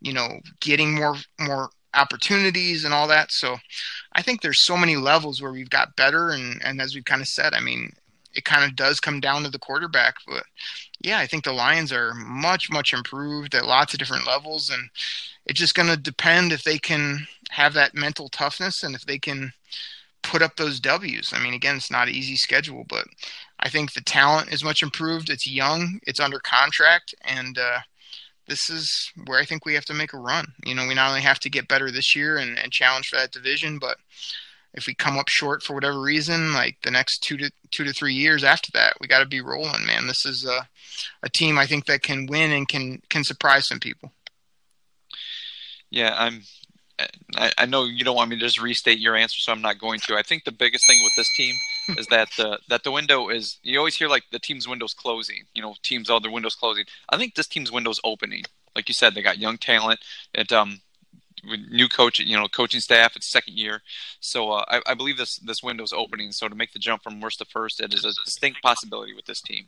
[0.01, 3.33] you know, getting more more opportunities and all that.
[3.33, 3.57] So,
[4.13, 7.21] I think there's so many levels where we've got better, and and as we've kind
[7.21, 7.93] of said, I mean,
[8.35, 10.15] it kind of does come down to the quarterback.
[10.27, 10.45] But
[11.03, 14.89] yeah, I think the Lions are much much improved at lots of different levels, and
[15.47, 19.19] it's just going to depend if they can have that mental toughness and if they
[19.19, 19.53] can
[20.23, 21.33] put up those W's.
[21.35, 23.07] I mean, again, it's not an easy schedule, but
[23.61, 25.29] I think the talent is much improved.
[25.29, 27.81] It's young, it's under contract, and uh,
[28.47, 30.47] this is where I think we have to make a run.
[30.65, 33.17] You know, we not only have to get better this year and, and challenge for
[33.17, 33.99] that division, but
[34.75, 37.93] if we come up short for whatever reason, like the next two to two to
[37.93, 40.07] three years after that, we got to be rolling, man.
[40.07, 40.69] This is a,
[41.23, 44.13] a team I think that can win and can can surprise some people.
[45.91, 46.43] Yeah, I'm.
[47.37, 49.79] I, I know you don't want me to just restate your answer, so I'm not
[49.79, 50.15] going to.
[50.15, 51.55] I think the biggest thing with this team
[51.99, 53.59] is that the that the window is.
[53.63, 55.45] You always hear like the team's window's closing.
[55.55, 56.85] You know, teams all their windows closing.
[57.09, 58.45] I think this team's window's opening.
[58.75, 60.01] Like you said, they got young talent.
[60.33, 60.81] It um
[61.45, 63.17] new coach, you know, coaching staff.
[63.17, 63.83] It's second year,
[64.21, 66.33] so uh, I, I, believe this this window's opening.
[66.33, 69.27] So to make the jump from worst to first, it is a distinct possibility with
[69.27, 69.67] this team.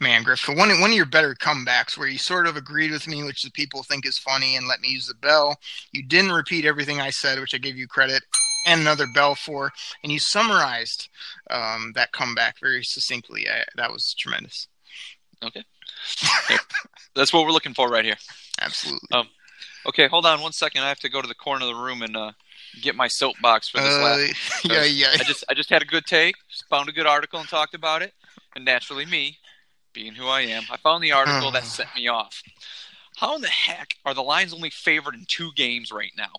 [0.00, 3.22] Man, Griff, one one of your better comebacks where you sort of agreed with me,
[3.22, 5.56] which the people think is funny, and let me use the bell.
[5.92, 8.22] You didn't repeat everything I said, which I gave you credit
[8.66, 11.08] and another bell for, and you summarized
[11.50, 13.48] um, that comeback very succinctly.
[13.48, 14.68] I, that was tremendous.
[15.44, 15.64] Okay,
[17.14, 18.18] that's what we're looking for right here.
[18.60, 19.08] Absolutely.
[19.12, 19.28] Um,
[19.86, 20.82] Okay, hold on one second.
[20.82, 22.32] I have to go to the corner of the room and uh,
[22.80, 24.64] get my soapbox for this uh, last.
[24.64, 25.08] Yeah, yeah.
[25.12, 27.74] I just I just had a good take, just found a good article and talked
[27.74, 28.12] about it,
[28.54, 29.38] and naturally me,
[29.92, 32.42] being who I am, I found the article that set me off.
[33.16, 36.30] How in the heck are the Lions only favored in two games right now?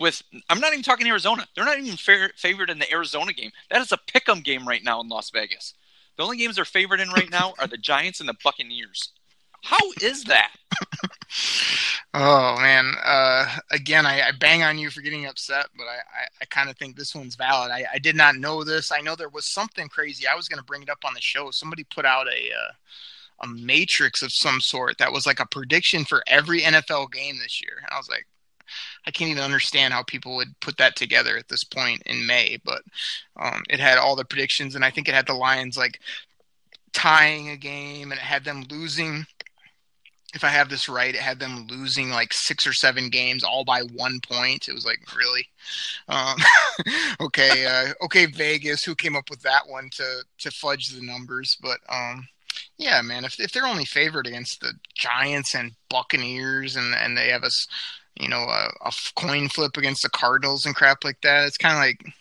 [0.00, 1.46] With I'm not even talking Arizona.
[1.54, 3.50] They're not even favored in the Arizona game.
[3.70, 5.74] That is a pick'em game right now in Las Vegas.
[6.16, 9.12] The only games they're favored in right now are the Giants and the Buccaneers.
[9.62, 10.50] How is that?
[12.14, 12.94] oh man!
[13.04, 16.70] Uh, again, I, I, bang on you for getting upset, but I, I, I kind
[16.70, 17.70] of think this one's valid.
[17.70, 18.92] I, I, did not know this.
[18.92, 20.26] I know there was something crazy.
[20.26, 21.50] I was going to bring it up on the show.
[21.50, 22.72] Somebody put out a uh,
[23.40, 27.60] a matrix of some sort that was like a prediction for every NFL game this
[27.60, 28.26] year, and I was like,
[29.06, 32.58] I can't even understand how people would put that together at this point in May.
[32.64, 32.82] But
[33.36, 36.00] um, it had all the predictions, and I think it had the Lions like
[36.92, 39.26] tying a game, and it had them losing
[40.34, 43.64] if I have this right, it had them losing like six or seven games all
[43.64, 44.68] by one point.
[44.68, 45.48] It was like really,
[46.08, 46.36] um,
[47.20, 51.56] okay, uh, okay, Vegas, who came up with that one to to fudge the numbers?
[51.62, 52.28] But um,
[52.76, 57.28] yeah, man, if if they're only favored against the Giants and Buccaneers, and and they
[57.30, 57.50] have a,
[58.20, 61.74] you know, a, a coin flip against the Cardinals and crap like that, it's kind
[61.74, 62.14] of like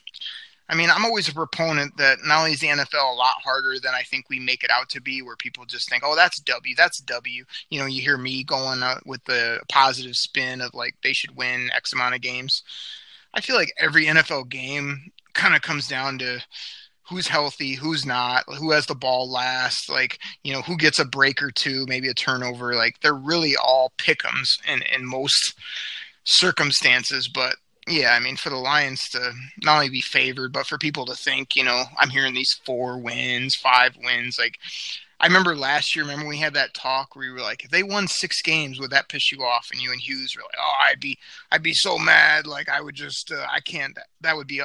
[0.70, 3.80] I mean, I'm always a proponent that not only is the NFL a lot harder
[3.80, 6.42] than I think we make it out to be, where people just think, oh, that's
[6.42, 7.46] W, that's W.
[7.70, 11.38] You know, you hear me going uh, with the positive spin of like they should
[11.38, 12.64] win X amount of games.
[13.34, 16.44] I feel like every NFL game kind of comes down to
[17.10, 21.06] who's healthy, who's not, who has the ball last, like, you know, who gets a
[21.06, 22.76] break or two, maybe a turnover.
[22.76, 25.54] Like, they're really all pick'ems in, in most
[26.26, 27.56] circumstances, but
[27.88, 29.32] yeah, I mean, for the Lions to
[29.64, 32.98] not only be favored, but for people to think, you know, I'm hearing these four
[33.00, 34.38] wins, five wins.
[34.38, 34.58] Like,
[35.20, 37.84] I remember last year, remember we had that talk where you were like, if they
[37.84, 39.70] won six games, would that piss you off?
[39.72, 41.18] And you and Hughes were like, oh, I'd be,
[41.52, 42.46] I'd be so mad.
[42.46, 44.62] Like, I would just, uh, I can't, that, that would be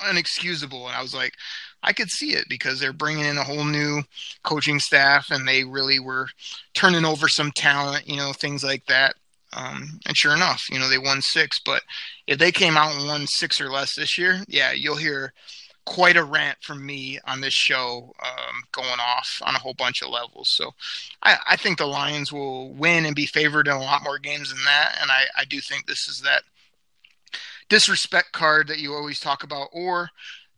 [0.00, 0.86] unexcusable.
[0.86, 1.34] And I was like,
[1.82, 4.02] I could see it because they're bringing in a whole new
[4.42, 6.28] coaching staff and they really were
[6.74, 9.14] turning over some talent, you know, things like that.
[9.54, 11.60] Um, and sure enough, you know, they won six.
[11.64, 11.82] But
[12.26, 15.32] if they came out and won six or less this year, yeah, you'll hear
[15.84, 20.02] quite a rant from me on this show um, going off on a whole bunch
[20.02, 20.48] of levels.
[20.50, 20.72] So
[21.22, 24.48] I, I, think the Lions will win and be favored in a lot more games
[24.48, 24.96] than that.
[25.00, 26.42] And I, I do think this is that
[27.68, 30.10] disrespect card that you always talk about, or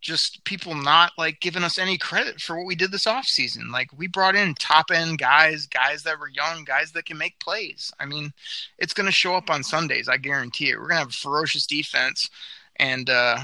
[0.07, 3.71] just people not like giving us any credit for what we did this offseason.
[3.71, 7.41] Like we brought in top end guys, guys that were young, guys that can make
[7.41, 7.93] plays.
[7.99, 8.33] I mean,
[8.79, 10.09] it's going to show up on Sundays.
[10.09, 10.77] I guarantee it.
[10.77, 12.31] We're going to have a ferocious defense.
[12.77, 13.39] And, uh,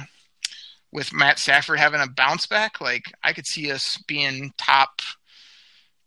[0.92, 5.00] with Matt Stafford having a bounce back, like I could see us being top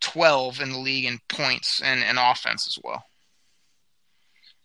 [0.00, 3.02] 12 in the league in points and, and offense as well.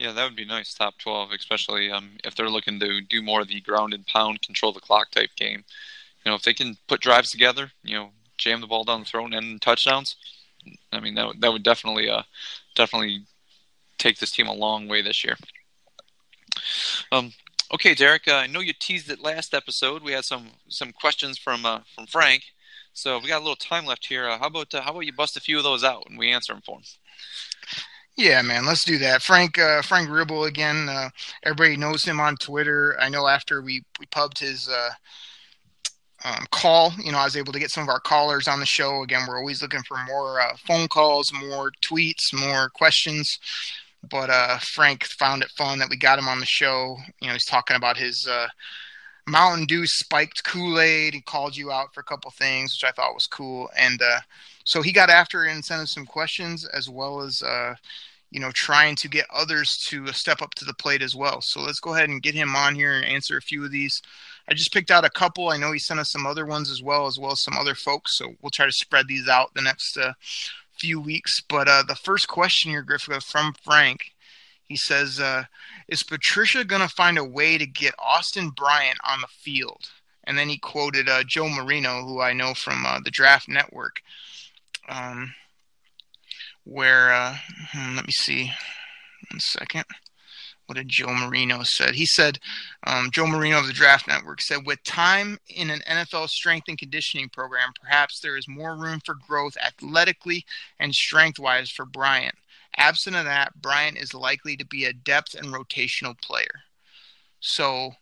[0.01, 3.41] Yeah, that would be nice, top 12, especially um, if they're looking to do more
[3.41, 5.63] of the ground and pound, control the clock type game.
[6.25, 9.05] You know, if they can put drives together, you know, jam the ball down the
[9.05, 10.15] throat and touchdowns,
[10.91, 12.23] I mean, that, that would definitely, uh,
[12.73, 13.25] definitely
[13.99, 15.37] take this team a long way this year.
[17.11, 17.33] Um,
[17.71, 20.01] okay, Derek, uh, I know you teased it last episode.
[20.01, 22.41] We had some some questions from uh, from Frank,
[22.93, 24.27] so we got a little time left here.
[24.27, 26.31] Uh, how about uh, how about you bust a few of those out and we
[26.31, 26.83] answer them for him?
[28.17, 29.21] Yeah, man, let's do that.
[29.21, 30.89] Frank uh, Frank Ribble again.
[30.89, 31.09] Uh,
[31.43, 32.95] everybody knows him on Twitter.
[32.99, 34.89] I know after we we pubbed his uh,
[36.23, 38.65] um, call, you know, I was able to get some of our callers on the
[38.65, 39.01] show.
[39.01, 43.39] Again, we're always looking for more uh, phone calls, more tweets, more questions.
[44.09, 46.97] But uh, Frank found it fun that we got him on the show.
[47.21, 48.47] You know, he's talking about his uh,
[49.27, 51.13] Mountain Dew spiked Kool Aid.
[51.13, 53.69] He called you out for a couple things, which I thought was cool.
[53.77, 54.19] And uh,
[54.63, 57.75] so he got after and sent us some questions, as well as uh,
[58.29, 61.41] you know trying to get others to step up to the plate as well.
[61.41, 64.01] So let's go ahead and get him on here and answer a few of these.
[64.47, 65.49] I just picked out a couple.
[65.49, 67.75] I know he sent us some other ones as well, as well as some other
[67.75, 68.17] folks.
[68.17, 70.13] So we'll try to spread these out the next uh,
[70.77, 71.41] few weeks.
[71.41, 74.13] But uh, the first question here, Griffith, from Frank.
[74.67, 75.43] He says, uh,
[75.89, 79.91] "Is Patricia going to find a way to get Austin Bryant on the field?"
[80.23, 84.01] And then he quoted uh, Joe Marino, who I know from uh, the Draft Network,
[84.89, 85.33] um,
[86.63, 87.35] where uh,
[87.71, 88.51] hmm, let me see,
[89.31, 89.85] one second.
[90.65, 91.95] What did Joe Marino said?
[91.95, 92.39] He said,
[92.87, 96.77] um, Joe Marino of the Draft Network said, with time in an NFL strength and
[96.77, 100.45] conditioning program, perhaps there is more room for growth athletically
[100.79, 102.35] and strength wise for Bryant.
[102.77, 106.61] Absent of that, Bryant is likely to be a depth and rotational player.
[107.41, 107.95] So,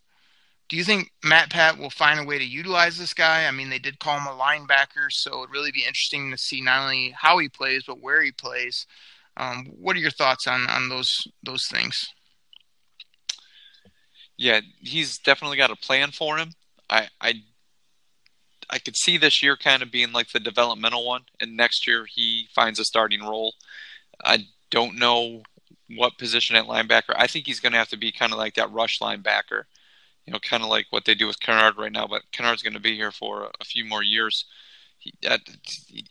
[0.69, 3.45] do you think Matt Pat will find a way to utilize this guy?
[3.45, 6.61] I mean, they did call him a linebacker, so it'd really be interesting to see
[6.61, 8.85] not only how he plays but where he plays.
[9.35, 12.13] Um, what are your thoughts on on those those things?
[14.37, 16.51] Yeah, he's definitely got a plan for him.
[16.89, 17.43] I I
[18.69, 22.05] I could see this year kind of being like the developmental one, and next year
[22.05, 23.55] he finds a starting role.
[24.23, 25.41] I don't know
[25.95, 27.15] what position at linebacker.
[27.15, 29.63] I think he's going to have to be kind of like that rush linebacker,
[30.29, 32.05] you know, kind of like what they do with Kennard right now.
[32.05, 34.45] But Kennard's going to be here for a, few more years.
[34.99, 35.11] He,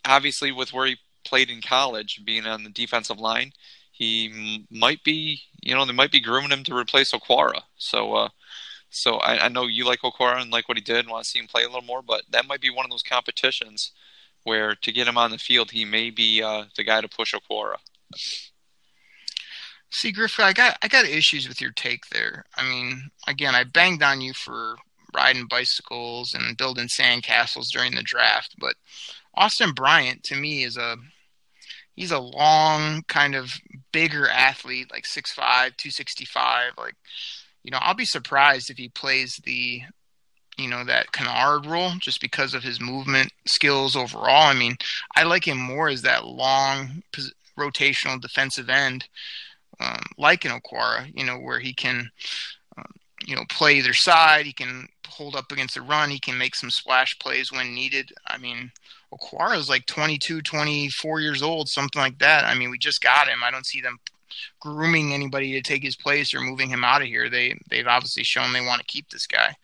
[0.05, 3.53] obviously, with where he played in college, being on the defensive line,
[3.93, 7.61] he might be, you know, they might be grooming him to replace Okwara.
[7.77, 8.29] So, uh,
[8.91, 11.31] so I, I know you like Okwara and like what he did and want to
[11.31, 13.93] see him play a little more, but that might be one of those competitions
[14.43, 17.37] where to get him on the field, he may be uh, the guy to push
[17.37, 17.77] Okwara.
[19.99, 22.45] See, Griffith, I got I got issues with your take there.
[22.57, 24.77] I mean, again, I banged on you for
[25.13, 28.75] riding bicycles and building sandcastles during the draft, but
[29.35, 30.99] Austin Bryant to me is a
[31.97, 33.53] he's a long kind of
[33.91, 36.75] bigger athlete, like 6'5", 265.
[36.79, 36.95] Like,
[37.65, 39.83] you know, I'll be surprised if he plays the
[40.57, 44.47] you know that Kennard role just because of his movement skills overall.
[44.47, 44.77] I mean,
[45.17, 47.03] I like him more as that long
[47.59, 49.09] rotational defensive end,
[49.81, 52.11] um, like in Okwara, you know, where he can,
[52.77, 52.93] um,
[53.27, 54.47] you know, play either side.
[54.47, 56.11] He can hold up against the run.
[56.11, 58.13] He can make some splash plays when needed.
[58.27, 58.71] I mean,
[59.13, 62.45] Okwara is like 22, 24 years old, something like that.
[62.45, 63.43] I mean, we just got him.
[63.45, 63.99] I don't see them
[64.61, 67.29] grooming anybody to take his place or moving him out of here.
[67.29, 69.55] They they've obviously shown they want to keep this guy.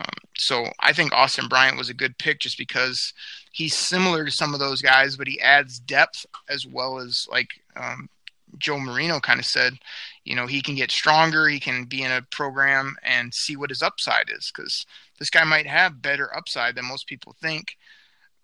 [0.00, 3.12] Um, so I think Austin Bryant was a good pick just because
[3.52, 7.50] he's similar to some of those guys, but he adds depth as well as like
[7.76, 8.08] um,
[8.62, 9.74] Joe Marino kind of said.
[10.24, 11.48] You know, he can get stronger.
[11.48, 14.86] He can be in a program and see what his upside is because
[15.18, 17.76] this guy might have better upside than most people think.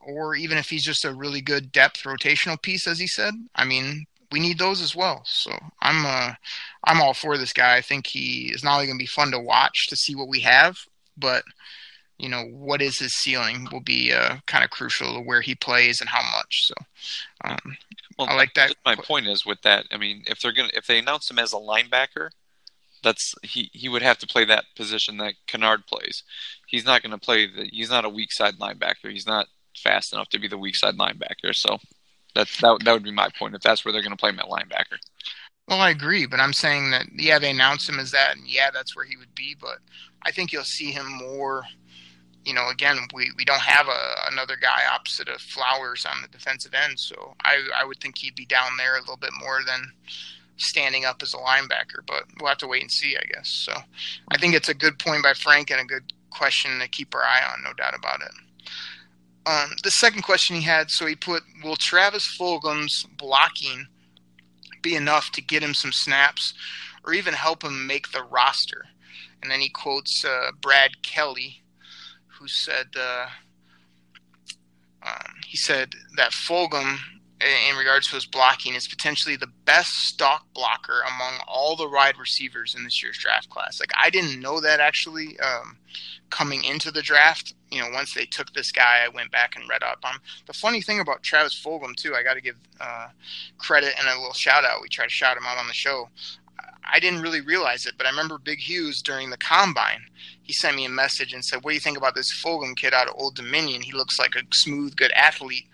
[0.00, 3.34] Or even if he's just a really good depth rotational piece, as he said.
[3.54, 5.22] I mean, we need those as well.
[5.24, 6.34] So I'm uh,
[6.84, 7.76] I'm all for this guy.
[7.76, 10.28] I think he is not only going to be fun to watch to see what
[10.28, 10.78] we have,
[11.16, 11.44] but
[12.18, 15.54] you know what is his ceiling will be uh, kind of crucial to where he
[15.54, 16.66] plays and how much.
[16.66, 16.74] So
[17.44, 17.76] um,
[18.18, 18.74] well, I like that.
[18.84, 19.86] My point is with that.
[19.92, 22.30] I mean, if they're gonna if they announce him as a linebacker,
[23.02, 26.24] that's he he would have to play that position that Kennard plays.
[26.66, 27.68] He's not going to play the.
[27.72, 29.10] He's not a weak side linebacker.
[29.10, 31.54] He's not fast enough to be the weak side linebacker.
[31.54, 31.78] So
[32.34, 34.40] that's that that would be my point if that's where they're going to play him
[34.40, 34.98] at linebacker.
[35.68, 38.70] Well, I agree, but I'm saying that yeah, they announced him as that, and yeah,
[38.72, 39.56] that's where he would be.
[39.58, 39.78] But
[40.22, 41.64] I think you'll see him more.
[42.44, 46.28] You know, again, we, we don't have a, another guy opposite of Flowers on the
[46.28, 49.60] defensive end, so I I would think he'd be down there a little bit more
[49.66, 49.92] than
[50.56, 52.06] standing up as a linebacker.
[52.06, 53.48] But we'll have to wait and see, I guess.
[53.48, 53.72] So
[54.30, 57.22] I think it's a good point by Frank and a good question to keep our
[57.22, 58.32] eye on, no doubt about it.
[59.46, 63.86] Um, the second question he had, so he put, will Travis Fulgham's blocking
[64.82, 66.52] be enough to get him some snaps
[67.04, 68.84] or even help him make the roster?
[69.42, 71.62] And then he quotes uh, Brad Kelly,
[72.38, 73.26] who said, uh,
[75.02, 76.98] um, he said that Fulgham
[77.40, 82.18] in regards to his blocking is potentially the best stock blocker among all the wide
[82.18, 83.78] receivers in this year's draft class.
[83.78, 85.76] Like I didn't know that actually um,
[86.30, 87.54] coming into the draft.
[87.70, 90.14] You know, once they took this guy, I went back and read up on.
[90.46, 93.08] The funny thing about Travis Fulgham too, I got to give uh,
[93.58, 94.82] credit and a little shout out.
[94.82, 96.08] We try to shout him out on the show.
[96.90, 100.02] I didn't really realize it, but I remember Big Hughes during the combine.
[100.42, 102.94] He sent me a message and said, "What do you think about this Fulgham kid
[102.94, 103.82] out of Old Dominion?
[103.82, 105.66] He looks like a smooth, good athlete."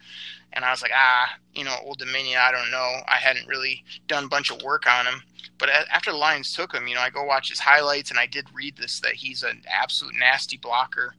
[0.54, 3.00] And I was like, ah, you know, Old Dominion, I don't know.
[3.08, 5.22] I hadn't really done a bunch of work on him.
[5.58, 8.26] But after the Lions took him, you know, I go watch his highlights, and I
[8.26, 11.14] did read this that he's an absolute nasty blocker.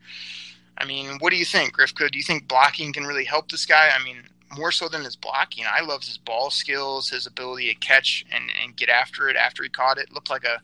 [0.78, 2.12] I mean, what do you think, Grifka?
[2.12, 3.92] Do you think blocking can really help this guy?
[3.98, 5.66] I mean, more so than his blocking.
[5.70, 9.64] I loved his ball skills, his ability to catch and, and get after it after
[9.64, 10.12] he caught it.
[10.12, 10.62] Looked like a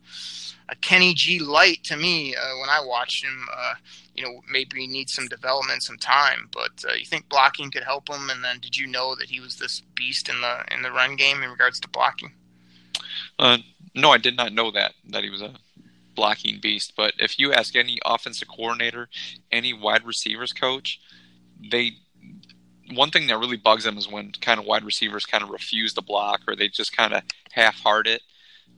[0.69, 3.45] a Kenny G light to me uh, when I watched him.
[3.53, 3.73] Uh,
[4.15, 6.49] you know, maybe he needs some development, some time.
[6.51, 8.29] But uh, you think blocking could help him?
[8.29, 11.15] And then, did you know that he was this beast in the in the run
[11.15, 12.33] game in regards to blocking?
[13.37, 13.57] Uh,
[13.93, 15.55] no, I did not know that that he was a
[16.15, 16.93] blocking beast.
[16.95, 19.09] But if you ask any offensive coordinator,
[19.51, 20.99] any wide receivers coach,
[21.69, 21.97] they
[22.93, 25.93] one thing that really bugs them is when kind of wide receivers kind of refuse
[25.93, 28.21] to block or they just kind of half-heart it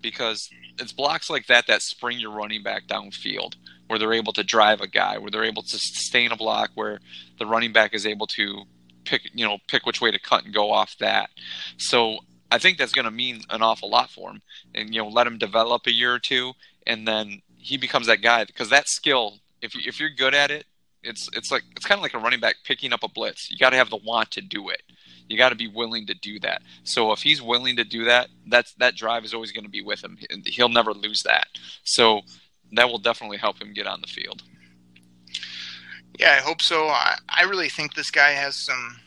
[0.02, 0.50] because
[0.80, 3.56] it's blocks like that that spring your running back downfield
[3.88, 7.00] where they're able to drive a guy, where they're able to sustain a block, where
[7.38, 8.64] the running back is able to
[9.06, 11.30] pick, you know, pick which way to cut and go off that.
[11.78, 12.18] So
[12.52, 14.42] I think that's going to mean an awful lot for him,
[14.74, 16.54] and you know, let him develop a year or two,
[16.88, 20.66] and then he becomes that guy because that skill, if if you're good at it,
[21.04, 23.52] it's it's like it's kind of like a running back picking up a blitz.
[23.52, 24.82] You got to have the want to do it.
[25.30, 26.62] You got to be willing to do that.
[26.84, 29.82] So if he's willing to do that, that's that drive is always going to be
[29.82, 30.18] with him.
[30.46, 31.48] He'll never lose that.
[31.84, 32.22] So
[32.74, 34.44] that will definitely help him get on the field.
[36.20, 36.88] Yeah, I hope so.
[36.88, 39.00] I, I really think this guy has some.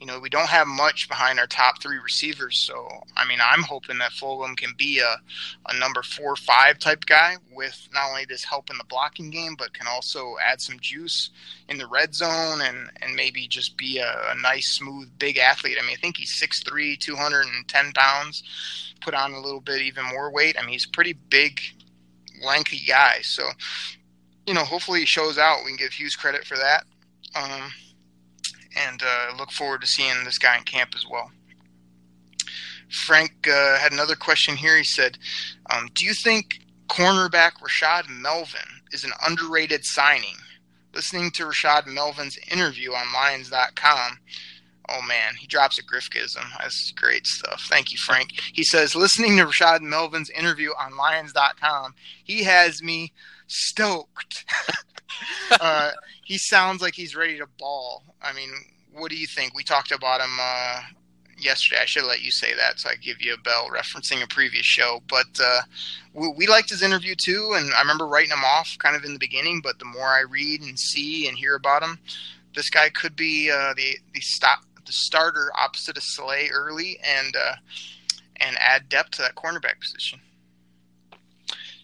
[0.00, 3.62] You know, we don't have much behind our top three receivers, so I mean, I'm
[3.62, 5.16] hoping that Fulgham can be a,
[5.68, 9.56] a number four, five type guy with not only this help in the blocking game,
[9.58, 11.30] but can also add some juice
[11.68, 15.78] in the red zone and and maybe just be a, a nice, smooth, big athlete.
[15.80, 18.94] I mean, I think he's 6'3", 210 pounds.
[19.00, 20.56] Put on a little bit even more weight.
[20.58, 21.60] I mean, he's pretty big
[22.42, 23.18] lanky guy.
[23.22, 23.48] So,
[24.46, 25.64] you know, hopefully he shows out.
[25.64, 26.84] We can give Hughes credit for that.
[27.34, 27.72] Um,
[28.78, 31.30] and uh, look forward to seeing this guy in camp as well.
[32.90, 34.76] Frank uh, had another question here.
[34.76, 35.18] He said,
[35.70, 38.60] um, Do you think cornerback Rashad Melvin
[38.92, 40.36] is an underrated signing?
[40.94, 44.18] Listening to Rashad Melvin's interview on Lions.com,
[44.88, 46.44] Oh man, he drops a Grifkism.
[46.58, 47.66] That's great stuff.
[47.68, 48.40] Thank you, Frank.
[48.54, 53.12] He says, listening to Rashad Melvin's interview on Lions.com, he has me
[53.46, 54.46] stoked.
[55.60, 55.92] uh,
[56.24, 58.02] he sounds like he's ready to ball.
[58.22, 58.50] I mean,
[58.92, 59.54] what do you think?
[59.54, 60.80] We talked about him uh,
[61.38, 61.80] yesterday.
[61.82, 64.66] I should let you say that, so I give you a bell referencing a previous
[64.66, 65.02] show.
[65.08, 65.60] But uh,
[66.12, 69.12] we, we, liked his interview too, and I remember writing him off kind of in
[69.12, 69.60] the beginning.
[69.62, 71.98] But the more I read and see and hear about him,
[72.54, 77.36] this guy could be uh, the the stop the starter opposite of Slay early and
[77.36, 77.56] uh,
[78.36, 80.20] and add depth to that cornerback position.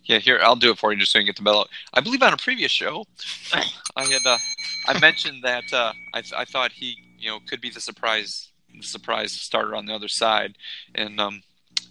[0.05, 1.68] Yeah, here I'll do it for you just so you can get the bell out.
[1.92, 3.05] I believe on a previous show,
[3.96, 4.38] I had uh,
[4.86, 8.50] I mentioned that uh, I, th- I thought he you know could be the surprise
[8.74, 10.57] the surprise starter on the other side,
[10.94, 11.42] and um,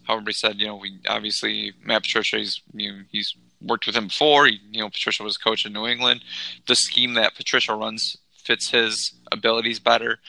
[0.03, 3.95] how everybody said you know we obviously Matt Patricia he's you know, he's worked with
[3.95, 4.45] him before.
[4.45, 6.23] He, you know Patricia was coach in New England.
[6.67, 10.19] The scheme that Patricia runs fits his abilities better.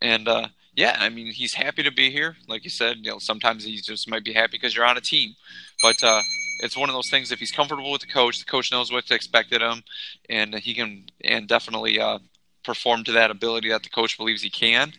[0.00, 2.36] And uh, yeah, I mean, he's happy to be here.
[2.48, 5.00] Like you said, you know, sometimes he just might be happy because you're on a
[5.00, 5.34] team.
[5.82, 6.22] But uh,
[6.60, 7.30] it's one of those things.
[7.30, 9.82] If he's comfortable with the coach, the coach knows what to expect of him,
[10.28, 12.18] and he can and definitely uh,
[12.64, 14.92] perform to that ability that the coach believes he can.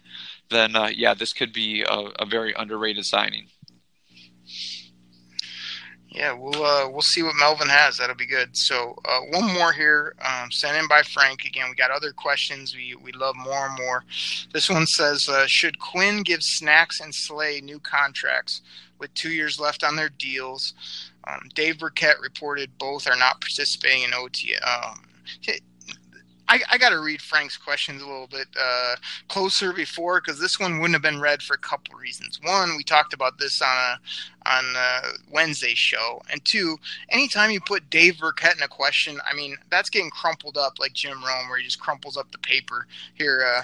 [0.49, 3.47] Then uh, yeah, this could be a, a very underrated signing
[6.15, 7.97] yeah, we'll uh, we'll see what Melvin has.
[7.97, 8.55] That'll be good.
[8.55, 11.43] So uh, one more here, um, sent in by Frank.
[11.43, 12.73] Again, we got other questions.
[12.73, 14.05] We we love more and more.
[14.53, 18.61] This one says, uh, should Quinn give Snacks and Slay new contracts
[18.97, 20.73] with two years left on their deals?
[21.25, 24.55] Um, Dave Birkett reported both are not participating in OTA.
[24.65, 25.01] Um,
[26.47, 28.95] I, I got to read Frank's questions a little bit uh,
[29.27, 32.39] closer before because this one wouldn't have been read for a couple reasons.
[32.43, 33.99] One, we talked about this on a
[34.47, 36.77] on a Wednesday's show, and two,
[37.09, 40.93] anytime you put Dave Birkett in a question, I mean that's getting crumpled up like
[40.93, 42.85] Jim Rome, where he just crumples up the paper.
[43.15, 43.63] Here, uh,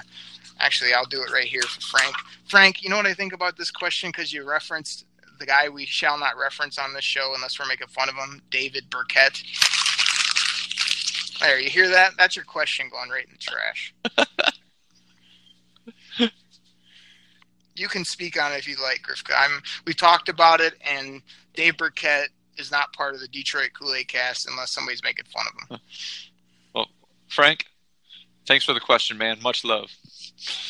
[0.60, 2.16] actually, I'll do it right here for Frank.
[2.46, 5.06] Frank, you know what I think about this question because you referenced
[5.40, 8.42] the guy we shall not reference on this show unless we're making fun of him,
[8.52, 9.44] David Birkett.
[11.42, 12.12] There, you hear that?
[12.18, 13.94] That's your question going right in the trash.
[17.76, 19.34] you can speak on it if you like, Grifka.
[19.36, 19.62] I'm.
[19.86, 21.22] We talked about it, and
[21.56, 25.46] Dave Birkett is not part of the Detroit Kool Aid cast unless somebody's making fun
[25.48, 25.80] of him.
[26.76, 26.88] Well,
[27.28, 27.66] Frank,
[28.46, 29.42] thanks for the question, man.
[29.42, 29.89] Much love.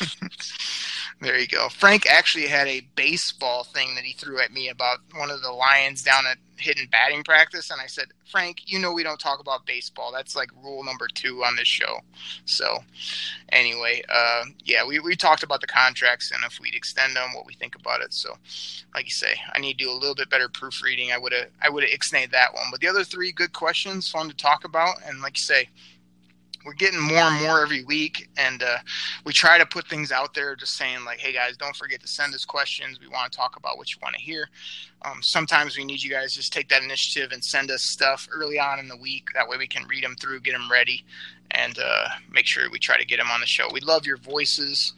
[1.22, 1.68] There you go.
[1.68, 5.52] Frank actually had a baseball thing that he threw at me about one of the
[5.52, 9.38] Lions down at hidden batting practice, and I said, Frank, you know we don't talk
[9.38, 10.10] about baseball.
[10.12, 12.00] That's like rule number two on this show.
[12.44, 12.78] So,
[13.50, 17.46] anyway, uh, yeah, we, we talked about the contracts and if we'd extend them, what
[17.46, 18.12] we think about it.
[18.12, 18.36] So,
[18.92, 21.12] like you say, I need to do a little bit better proofreading.
[21.12, 24.08] I would have I would have ixnayed that one, but the other three good questions,
[24.10, 25.68] fun to talk about, and like you say,
[26.64, 28.78] we're getting more and more every week and uh,
[29.24, 32.08] we try to put things out there just saying like hey guys don't forget to
[32.08, 33.00] send us questions.
[33.00, 34.48] We want to talk about what you want to hear.
[35.02, 38.58] Um, sometimes we need you guys just take that initiative and send us stuff early
[38.58, 39.28] on in the week.
[39.34, 41.04] That way we can read them through get them ready
[41.50, 43.68] and uh, make sure we try to get them on the show.
[43.72, 44.92] We love your voices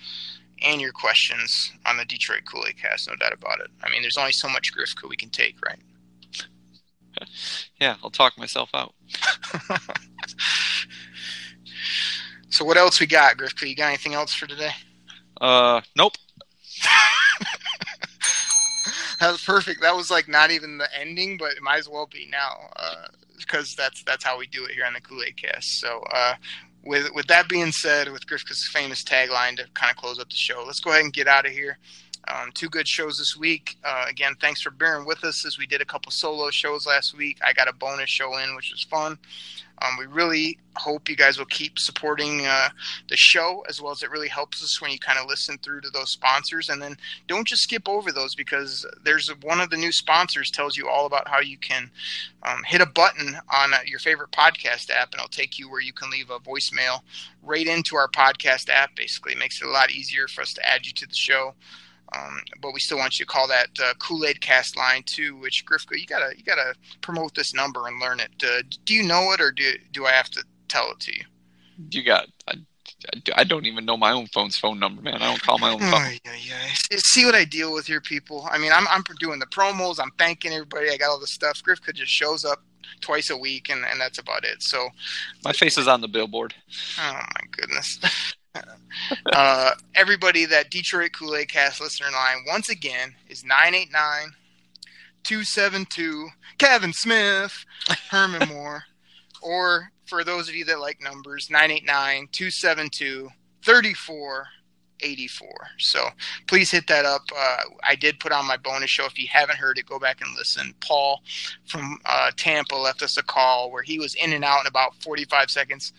[0.62, 3.69] and your questions on the detroit kool-aid cast no doubt about it.
[3.83, 5.79] I mean there's only so much grifka we can take right?
[7.81, 8.95] Yeah, I'll talk myself out.
[12.51, 14.70] so what else we got grifka you got anything else for today
[15.41, 16.14] Uh, nope.
[19.20, 19.80] that was perfect.
[19.80, 22.68] That was like not even the ending, but it might as well be now
[23.39, 25.80] because that's that's how we do it here on the Kool Aid Cast.
[25.80, 26.35] So, uh,
[26.85, 30.37] with with that being said, with Grifka's famous tagline to kind of close up the
[30.37, 31.78] show, let's go ahead and get out of here.
[32.28, 33.76] Um, two good shows this week.
[33.85, 37.14] Uh, again, thanks for bearing with us as we did a couple solo shows last
[37.16, 37.39] week.
[37.45, 39.18] I got a bonus show in, which was fun.
[39.83, 42.68] Um, we really hope you guys will keep supporting uh,
[43.09, 45.81] the show as well as it really helps us when you kind of listen through
[45.83, 46.68] to those sponsors.
[46.68, 46.97] And then
[47.29, 51.07] don't just skip over those because there's one of the new sponsors tells you all
[51.07, 51.91] about how you can
[52.43, 55.81] um, hit a button on uh, your favorite podcast app and it'll take you where
[55.81, 57.01] you can leave a voicemail
[57.43, 58.95] right into our podcast app.
[58.97, 61.55] Basically, it makes it a lot easier for us to add you to the show.
[62.12, 65.36] Um, but we still want you to call that uh, Kool Aid Cast line too.
[65.36, 68.30] Which Grifka, you gotta you gotta promote this number and learn it.
[68.42, 71.24] Uh, do you know it or do do I have to tell it to you?
[71.90, 72.26] You got.
[72.48, 72.55] I,
[73.34, 75.16] I don't even know my own phone's phone number, man.
[75.16, 75.92] I don't call my own phone.
[75.94, 76.68] Oh, yeah, yeah.
[76.96, 78.46] See what I deal with here, people.
[78.50, 79.98] I mean, I'm I'm doing the promos.
[80.00, 80.90] I'm thanking everybody.
[80.90, 81.62] I got all the stuff.
[81.62, 82.62] Grifka just shows up
[83.00, 84.62] twice a week, and, and that's about it.
[84.62, 84.88] So,
[85.44, 86.55] My face is on the billboard.
[86.98, 87.98] oh my goodness.
[89.32, 94.32] Uh, everybody that Detroit Kool Aid Cast listener line once again is 989
[95.24, 96.28] 272
[96.59, 97.64] Kevin Smith,
[98.11, 98.84] Herman Moore,
[99.42, 103.28] or for those of you that like numbers, 989 272
[103.62, 105.48] 3484.
[105.78, 106.09] So
[106.46, 107.22] please hit that up.
[107.36, 109.07] Uh, I did put on my bonus show.
[109.07, 110.74] If you haven't heard it, go back and listen.
[110.80, 111.22] Paul
[111.66, 114.94] from uh, Tampa left us a call where he was in and out in about
[115.02, 115.92] 45 seconds.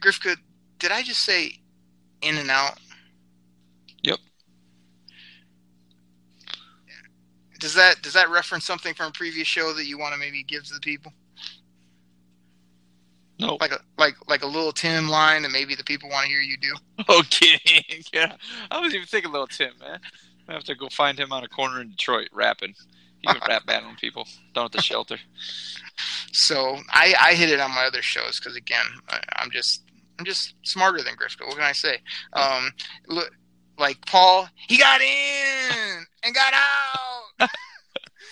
[0.00, 0.36] Grifka,
[0.82, 1.60] did I just say
[2.22, 2.76] in and out?
[4.02, 4.18] Yep.
[7.60, 10.42] Does that does that reference something from a previous show that you want to maybe
[10.42, 11.12] give to the people?
[13.38, 13.60] Nope.
[13.60, 16.40] Like a like like a little Tim line that maybe the people want to hear
[16.40, 16.74] you do.
[17.08, 18.02] Okay.
[18.12, 18.36] yeah.
[18.70, 20.00] I was even thinking little Tim, man.
[20.48, 22.74] I have to go find him on a corner in Detroit rapping.
[23.20, 25.18] He would rap battling people down at the shelter.
[26.32, 29.82] So I I hit it on my other shows because again I, I'm just
[30.22, 31.44] I'm just smarter than Grifka.
[31.44, 31.98] What can I say?
[32.32, 32.70] Um,
[33.08, 33.32] look,
[33.76, 37.48] like Paul, he got in and got out.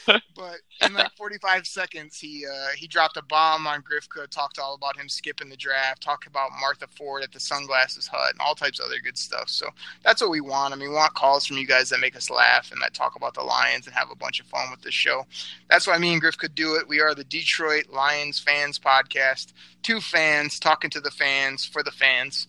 [0.07, 4.75] but in like 45 seconds, he uh, he dropped a bomb on Grifka, talked all
[4.75, 8.55] about him skipping the draft, talked about Martha Ford at the Sunglasses Hut, and all
[8.55, 9.49] types of other good stuff.
[9.49, 9.67] So
[10.03, 10.73] that's what we want.
[10.73, 13.17] I mean, we want calls from you guys that make us laugh and that talk
[13.17, 15.27] about the Lions and have a bunch of fun with this show.
[15.69, 16.89] That's why me and Griff could do it.
[16.89, 19.53] We are the Detroit Lions Fans Podcast.
[19.83, 22.47] Two fans talking to the fans for the fans.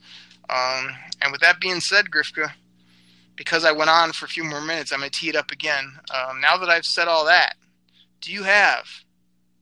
[0.49, 0.89] Um,
[1.21, 2.51] and with that being said, Grifka,
[3.35, 5.51] because I went on for a few more minutes, I'm going to tee it up
[5.51, 5.91] again.
[6.13, 7.55] Um, now that I've said all that,
[8.19, 8.85] do you have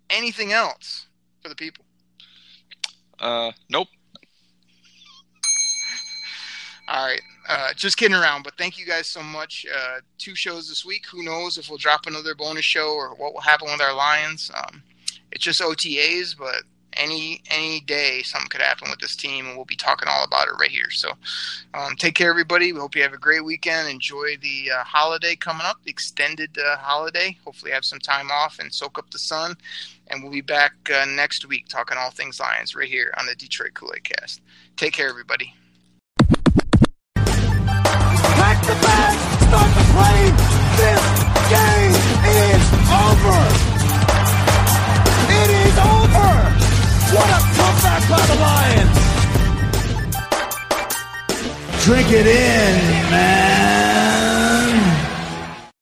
[0.09, 1.07] anything else
[1.41, 1.85] for the people?
[3.19, 3.87] Uh, nope.
[6.87, 7.21] All right.
[7.47, 9.65] Uh, just kidding around, but thank you guys so much.
[9.75, 11.03] Uh, two shows this week.
[11.11, 14.51] Who knows if we'll drop another bonus show or what will happen with our Lions?
[14.55, 14.83] Um,
[15.31, 16.61] it's just OTAs, but
[16.99, 20.47] any any day something could happen with this team, and we'll be talking all about
[20.47, 20.91] it right here.
[20.91, 21.13] So,
[21.73, 22.73] um, take care, everybody.
[22.73, 23.89] We hope you have a great weekend.
[23.89, 27.37] Enjoy the uh, holiday coming up, the extended uh, holiday.
[27.45, 29.55] Hopefully, have some time off and soak up the sun.
[30.07, 33.35] And we'll be back uh, next week talking all things Lions right here on the
[33.35, 34.41] Detroit Kool Aid Cast.
[34.75, 35.53] Take care, everybody.
[38.39, 40.48] Pack the bag, start the plane.
[51.81, 53.48] Drink it in, man.